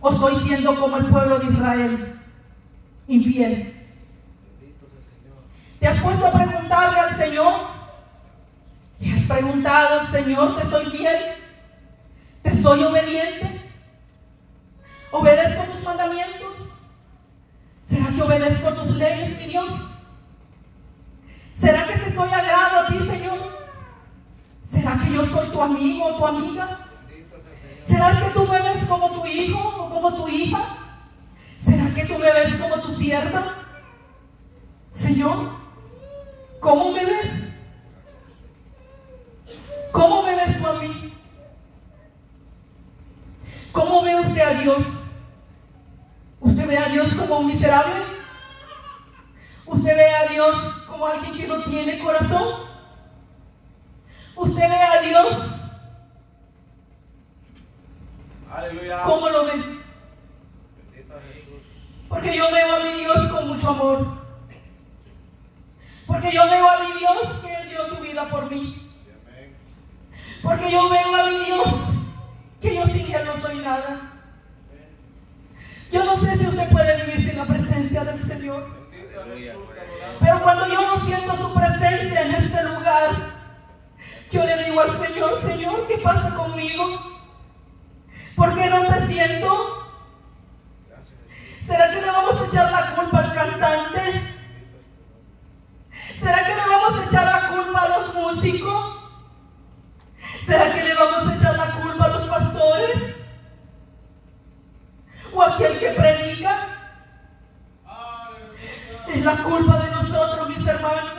¿O 0.02 0.12
estoy 0.12 0.44
siendo 0.44 0.80
como 0.80 0.98
el 0.98 1.06
pueblo 1.06 1.38
de 1.38 1.54
Israel, 1.54 2.20
infiel? 3.08 3.88
¿Te 5.80 5.88
has 5.88 6.00
puesto 6.00 6.26
a 6.26 6.32
preguntarle 6.32 7.00
al 7.00 7.18
Señor? 7.18 7.75
¿Te 9.26 9.34
has 9.34 9.40
preguntado, 9.40 10.12
Señor, 10.12 10.56
te 10.56 10.70
soy 10.70 10.86
fiel? 10.86 11.18
¿Te 12.44 12.62
soy 12.62 12.84
obediente? 12.84 13.60
¿Obedezco 15.10 15.64
tus 15.64 15.84
mandamientos? 15.84 16.54
¿Será 17.90 18.06
que 18.12 18.22
obedezco 18.22 18.74
tus 18.74 18.96
leyes, 18.98 19.40
mi 19.40 19.48
Dios? 19.48 19.66
¿Será 21.60 21.88
que 21.88 21.94
te 21.94 22.14
soy 22.14 22.30
agrado 22.32 22.80
a 22.82 22.88
ti, 22.88 23.00
Señor? 23.00 23.40
¿Será 24.72 25.00
que 25.04 25.14
yo 25.14 25.26
soy 25.26 25.50
tu 25.50 25.62
amigo 25.62 26.06
o 26.06 26.18
tu 26.18 26.28
amiga? 26.28 26.80
¿Será 27.88 28.20
que 28.20 28.30
tú 28.30 28.48
me 28.48 28.62
ves 28.62 28.84
como 28.88 29.10
tu 29.10 29.26
hijo 29.26 29.60
o 29.60 29.90
como 29.90 30.14
tu 30.14 30.28
hija? 30.28 30.62
¿Será 31.66 31.96
que 31.96 32.06
tú 32.06 32.20
me 32.20 32.32
ves 32.32 32.56
como 32.58 32.80
tu 32.80 32.96
sierva? 33.00 33.56
Señor, 35.02 35.50
¿cómo 36.60 36.92
me 36.92 37.06
ves? 37.06 37.46
¿Cómo 39.96 40.24
me 40.24 40.36
ves 40.36 40.58
tú 40.58 40.68
a 40.68 40.74
mí? 40.74 41.14
¿Cómo 43.76 44.04
ve 44.04 44.16
usted 44.16 44.42
a 44.42 44.54
Dios? 44.54 44.78
¿Usted 46.40 46.66
ve 46.66 46.78
a 46.78 46.86
Dios 46.86 47.14
como 47.16 47.40
un 47.40 47.48
miserable? 47.48 47.94
¿Usted 49.66 49.98
ve 49.98 50.10
a 50.16 50.28
Dios 50.28 50.56
como 50.88 51.06
alguien 51.06 51.36
que 51.36 51.46
no 51.46 51.62
tiene 51.64 52.00
corazón? 52.00 52.48
¿Usted 54.38 54.70
ve 54.70 54.76
a 54.78 55.02
Dios? 55.02 55.28
Aleluya. 58.50 59.04
¿Cómo 59.04 59.30
lo 59.30 59.46
ve? 59.46 59.52
Porque 62.08 62.38
yo 62.38 62.52
veo 62.54 62.76
a 62.76 62.80
mi 62.80 62.94
Dios 62.94 63.30
con 63.30 63.48
mucho 63.50 63.70
amor. 63.72 64.08
Porque 66.08 66.32
yo 66.32 66.46
veo 66.50 66.70
a 66.70 66.80
mi 66.80 66.94
Dios 66.94 67.18
que 67.42 67.54
Él 67.54 67.70
dio 67.70 67.90
su 67.90 68.02
vida 68.02 68.30
por 68.30 68.50
mí. 68.50 68.90
Porque 70.42 70.72
yo 70.72 70.90
veo 70.90 71.16
a 71.16 71.30
mi 71.30 71.38
Dios 71.44 71.95
que 72.66 72.76
yo 72.76 72.86
sin 72.88 73.14
Él 73.14 73.26
no 73.26 73.42
soy 73.42 73.60
nada. 73.60 74.12
Yo 75.92 76.04
no 76.04 76.20
sé 76.20 76.38
si 76.38 76.48
usted 76.48 76.68
puede 76.70 77.06
vivir 77.06 77.30
sin 77.30 77.38
la 77.38 77.46
presencia 77.46 78.04
del 78.04 78.28
Señor. 78.28 78.66
Pero 80.20 80.42
cuando 80.42 80.68
yo 80.68 80.82
no 80.82 81.06
siento 81.06 81.38
su 81.38 81.54
presencia 81.54 82.22
en 82.24 82.36
este 82.36 82.64
lugar, 82.64 83.10
yo 84.32 84.46
le 84.46 84.64
digo 84.64 84.82
al 84.82 85.06
Señor, 85.06 85.42
Señor, 85.46 85.88
¿qué 85.88 85.98
pasa 86.00 86.36
conmigo? 86.36 86.84
¿Por 88.36 88.56
qué 88.56 88.66
no 88.68 88.82
te 88.88 89.08
siento? 89.08 89.88
¿Será 91.68 91.92
que 91.92 92.02
le 92.02 92.08
vamos 92.08 92.42
a 92.42 92.46
echar 92.46 92.72
la 92.72 92.96
culpa 92.96 93.20
al 93.20 93.34
cantante? 93.34 94.24
¿Será 96.20 96.46
que 96.46 96.56
le 96.56 96.68
vamos 96.68 97.00
a 97.00 97.06
echar 97.06 97.26
la 97.26 97.50
culpa 97.50 97.82
a 97.82 97.90
los 97.90 98.16
músicos? 98.16 98.96
¿Será 100.48 100.74
que 100.74 100.84
le 100.84 100.96
vamos 100.96 101.28
a 101.28 101.36
echar 101.36 101.45
¿O 105.36 105.42
aquel 105.42 105.78
que 105.80 105.90
predica? 105.90 106.60
Es 109.10 109.26
la 109.26 109.36
culpa 109.44 109.80
de 109.80 109.92
nosotros, 109.92 110.50
mis 110.50 110.66
hermanos. 110.66 111.12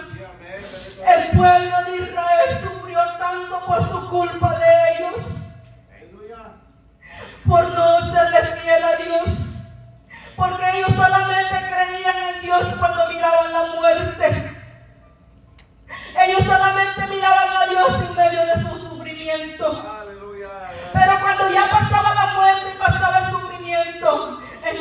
El 1.06 1.36
pueblo 1.36 1.76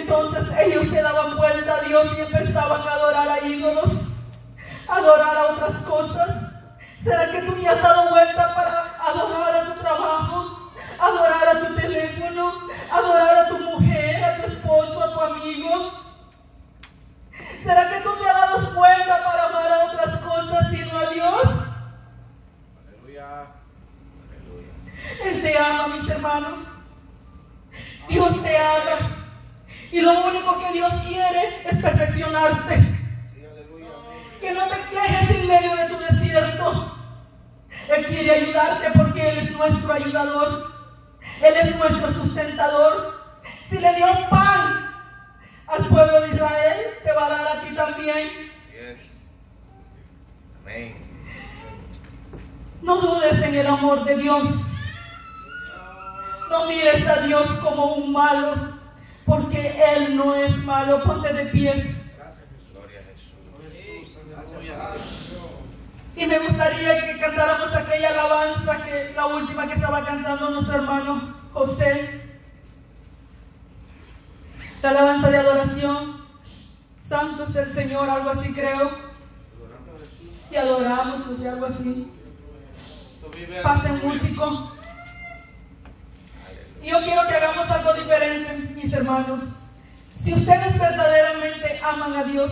entonces 0.05 0.43
ellos 0.59 0.87
se 0.91 1.01
daban 1.01 1.35
vuelta 1.35 1.77
a 1.77 1.81
Dios 1.81 2.05
y 2.15 2.21
empezaban 2.21 2.87
a 2.87 2.91
adorar 2.91 3.27
a 3.27 3.43
ídolos, 3.43 3.91
a 4.87 4.95
adorar 4.97 5.35
a 5.35 5.45
otras 5.47 5.81
cosas. 5.81 6.29
¿Será 7.03 7.31
que 7.31 7.41
tú 7.41 7.53
te 7.53 7.67
has 7.67 7.81
dado 7.81 8.09
vuelta 8.09 8.53
para 8.53 8.95
adorar 9.03 9.55
a 9.55 9.65
tu 9.65 9.81
trabajo, 9.81 10.71
adorar 10.99 11.47
a 11.49 11.59
tu 11.59 11.75
teléfono, 11.75 12.53
adorar 12.91 13.37
a 13.37 13.47
tu 13.47 13.59
mujer, 13.59 14.23
a 14.23 14.35
tu 14.35 14.51
esposo, 14.51 15.03
a 15.03 15.13
tu 15.13 15.21
amigo? 15.21 15.91
¿Será 17.63 17.89
que 17.89 18.01
tú 18.01 18.09
te 18.15 18.29
has 18.29 18.35
dado 18.35 18.75
vuelta 18.75 19.23
para 19.23 19.45
amar 19.45 19.71
a 19.71 19.85
otras 19.85 20.19
cosas 20.19 20.69
sino 20.69 20.99
a 20.99 21.09
Dios? 21.09 21.47
Aleluya. 22.87 23.47
Aleluya. 24.29 24.71
Él 25.25 25.41
te 25.41 25.57
ama, 25.57 25.87
mis 25.87 26.09
hermanos. 26.09 26.59
Dios 28.07 28.43
te 28.43 28.55
ama. 28.55 29.14
Y 29.95 30.01
lo 30.01 30.11
único 30.25 30.59
que 30.59 30.73
Dios 30.73 30.91
quiere 31.07 31.61
es 31.63 31.77
perfeccionarte. 31.81 32.75
Sí, 33.33 33.45
aleluya. 33.49 33.87
Amén. 33.97 34.19
Que 34.41 34.51
no 34.51 34.67
te 34.67 34.75
quejes 34.93 35.29
en 35.29 35.47
medio 35.47 35.73
de 35.73 35.85
tu 35.85 35.95
quiere 38.03 38.31
ayudarte 38.31 38.91
porque 38.93 39.29
Él 39.29 39.37
es 39.37 39.51
nuestro 39.51 39.93
ayudador. 39.93 40.73
Él 41.41 41.53
es 41.55 41.75
nuestro 41.77 42.13
sustentador. 42.13 43.23
Si 43.69 43.77
le 43.77 43.95
dio 43.95 44.05
pan 44.29 44.91
al 45.67 45.85
pueblo 45.85 46.21
de 46.23 46.27
Israel, 46.27 46.77
te 47.01 47.13
va 47.13 47.27
a 47.27 47.29
dar 47.29 47.47
a 47.47 47.61
ti 47.61 47.73
también. 47.73 48.29
Amén. 50.61 50.95
No 52.81 52.97
dudes 52.97 53.41
en 53.41 53.55
el 53.55 53.67
amor 53.67 54.03
de 54.03 54.17
Dios. 54.17 54.43
No 56.49 56.65
mires 56.65 57.07
a 57.07 57.21
Dios 57.21 57.47
como 57.63 57.93
un 57.93 58.11
malo, 58.11 58.74
porque 59.25 59.75
Él 59.95 60.15
no 60.15 60.35
es 60.35 60.55
malo. 60.63 61.03
Ponte 61.03 61.33
de 61.33 61.45
pies. 61.45 61.85
Y 66.17 66.25
me 66.25 66.39
gustaría 66.39 67.05
que 67.05 67.19
cantáramos 67.19 67.73
aquella 67.73 68.09
alabanza 68.09 68.83
que 68.85 69.13
la 69.15 69.25
última 69.25 69.67
que 69.67 69.73
estaba 69.73 70.05
cantando 70.05 70.49
nuestro 70.49 70.75
hermano 70.75 71.35
José. 71.51 72.21
La 74.81 74.89
alabanza 74.91 75.29
de 75.29 75.37
adoración. 75.37 76.25
Santo 77.09 77.45
es 77.49 77.55
el 77.55 77.73
Señor, 77.73 78.09
algo 78.09 78.29
así 78.29 78.51
creo. 78.53 78.91
Y 80.49 80.55
adoramos, 80.55 81.25
José, 81.25 81.49
algo 81.49 81.65
así. 81.65 82.11
Pase 83.61 83.89
músico. 83.91 84.74
Y 86.85 86.91
yo 86.91 87.01
quiero 87.01 87.27
que 87.27 87.33
hagamos 87.33 87.71
algo 87.71 87.93
diferente, 87.95 88.53
mis 88.75 88.93
hermanos. 88.93 89.39
Si 90.23 90.31
ustedes 90.35 90.77
verdaderamente 90.77 91.79
aman 91.83 92.15
a 92.15 92.23
Dios, 92.25 92.51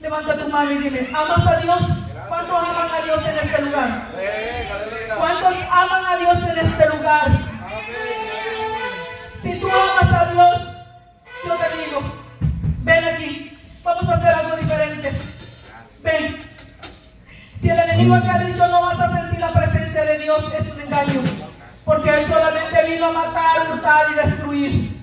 levanta 0.00 0.36
tu 0.36 0.48
mano 0.48 0.72
y 0.72 0.78
dime, 0.78 1.08
¿amas 1.14 1.46
a 1.46 1.56
Dios? 1.60 1.80
¿Cuántos 2.28 2.58
aman 2.58 2.90
a 2.90 3.04
Dios 3.04 3.20
en 3.24 3.38
este 3.38 3.62
lugar? 3.62 4.02
¿Cuántos 5.16 5.54
aman 5.70 6.06
a 6.06 6.16
Dios 6.16 6.38
en 6.38 6.58
este 6.58 6.88
lugar? 6.88 7.26
Si 9.44 9.60
tú 9.60 9.68
amas 9.70 10.12
a 10.12 10.32
Dios, 10.32 10.60
yo 11.46 11.56
te 11.56 11.84
digo, 11.84 12.02
ven 12.78 13.04
aquí, 13.04 13.58
vamos 13.84 14.08
a 14.08 14.14
hacer 14.14 14.34
algo 14.34 14.56
diferente. 14.56 15.12
Ven. 16.02 16.38
Si 17.60 17.70
el 17.70 17.78
enemigo 17.78 18.20
te 18.22 18.28
ha 18.28 18.38
dicho 18.38 18.66
no 18.66 18.82
vas 18.82 18.98
a 18.98 19.16
sentir 19.16 19.38
la 19.38 19.52
presencia 19.52 20.04
de 20.04 20.18
Dios, 20.18 20.52
es 20.52 20.72
un 20.72 20.80
engaño. 20.80 21.51
Porque 21.84 22.10
Él 22.10 22.26
solamente 22.28 22.90
vino 22.90 23.06
a 23.06 23.12
matar, 23.12 23.70
hurtar 23.72 24.06
y 24.12 24.14
destruir. 24.26 25.02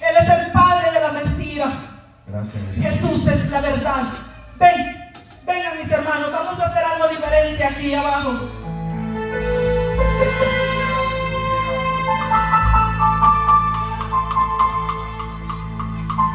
Él 0.00 0.16
es 0.20 0.28
el 0.28 0.52
padre 0.52 0.90
de 0.90 1.00
la 1.00 1.12
mentira. 1.12 1.72
Jesús 2.80 3.26
es 3.26 3.50
la 3.50 3.60
verdad. 3.60 4.02
Ven. 4.58 5.04
Vengan 5.46 5.78
mis 5.78 5.92
hermanos, 5.92 6.32
vamos 6.32 6.58
a 6.58 6.66
hacer 6.66 6.84
algo 6.84 7.08
diferente 7.08 7.64
aquí 7.64 7.94
abajo. 7.94 8.30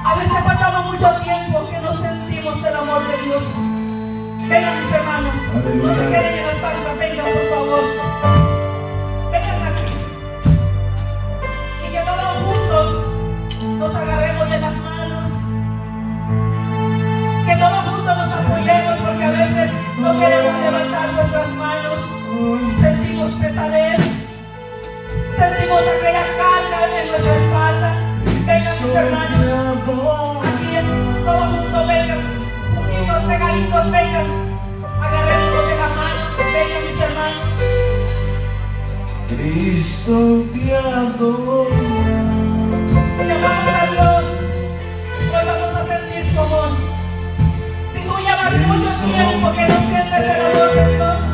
A 0.05 0.15
veces 0.15 0.43
pasamos 0.43 0.85
mucho 0.85 1.09
tiempo 1.23 1.69
que 1.69 1.79
no 1.79 2.01
sentimos 2.01 2.65
el 2.65 2.75
amor 2.75 3.07
de 3.07 3.17
Dios. 3.23 3.43
Vengan 4.47 4.83
mis 4.83 4.93
hermanos, 4.93 5.33
no 5.53 5.95
se 5.95 6.07
queden 6.09 6.37
en 6.37 6.45
la 6.45 6.51
espalda, 6.53 6.93
vengan 6.99 7.25
por 7.25 7.49
favor. 7.49 7.83
Vengan 9.31 9.61
aquí. 9.67 9.78
Nos 13.79 13.95
agarremos 13.95 14.51
de 14.51 14.59
las 14.59 14.75
manos. 14.75 15.31
Que 17.45 17.55
todos 17.55 17.81
juntos 17.87 18.17
nos 18.17 18.33
apoyemos 18.33 18.97
porque 19.05 19.23
a 19.23 19.31
veces 19.31 19.71
no 19.99 20.19
queremos 20.19 20.53
levantar 20.59 21.13
nuestras 21.13 21.49
manos. 21.55 21.97
Sentimos 22.81 23.31
pesadez. 23.39 23.99
Sentimos 25.39 25.81
aquella 25.93 26.25
carga 26.39 26.79
en 26.99 27.07
nuestra 27.07 27.35
espalda. 27.37 27.89
Vengan 28.45 28.75
mis 28.83 28.95
hermanos. 28.95 29.41
Aquí 30.49 30.67
todos 31.23 31.47
juntos 31.55 31.87
vengan. 31.87 32.21
Unidos, 32.83 33.23
pegaditos, 33.29 33.91
vengan. 33.91 34.27
Agarrémonos 35.01 35.67
de 35.69 35.75
las 35.79 35.91
manos. 35.95 36.25
Vengan 36.37 36.81
mis 36.91 36.99
hermanos. 37.01 37.43
Cristo 39.29 40.15
te 40.53 40.75
adora. 40.75 42.28
Le 43.25 43.33
amamos 43.33 43.73
a 43.73 43.85
Dios. 43.91 44.23
Hoy 45.19 45.45
vamos 45.45 45.75
a 45.75 45.87
sentir 45.87 46.39
amor. 46.39 46.69
Si 47.93 47.99
tú 47.99 48.17
llevas 48.17 48.51
mucho 48.65 48.89
tiempo 49.13 49.51
que 49.53 49.67
no 49.67 49.75
sientes 49.87 50.13
el 50.13 50.41
amor 50.45 50.73
de 50.73 50.95
Dios, 50.95 51.28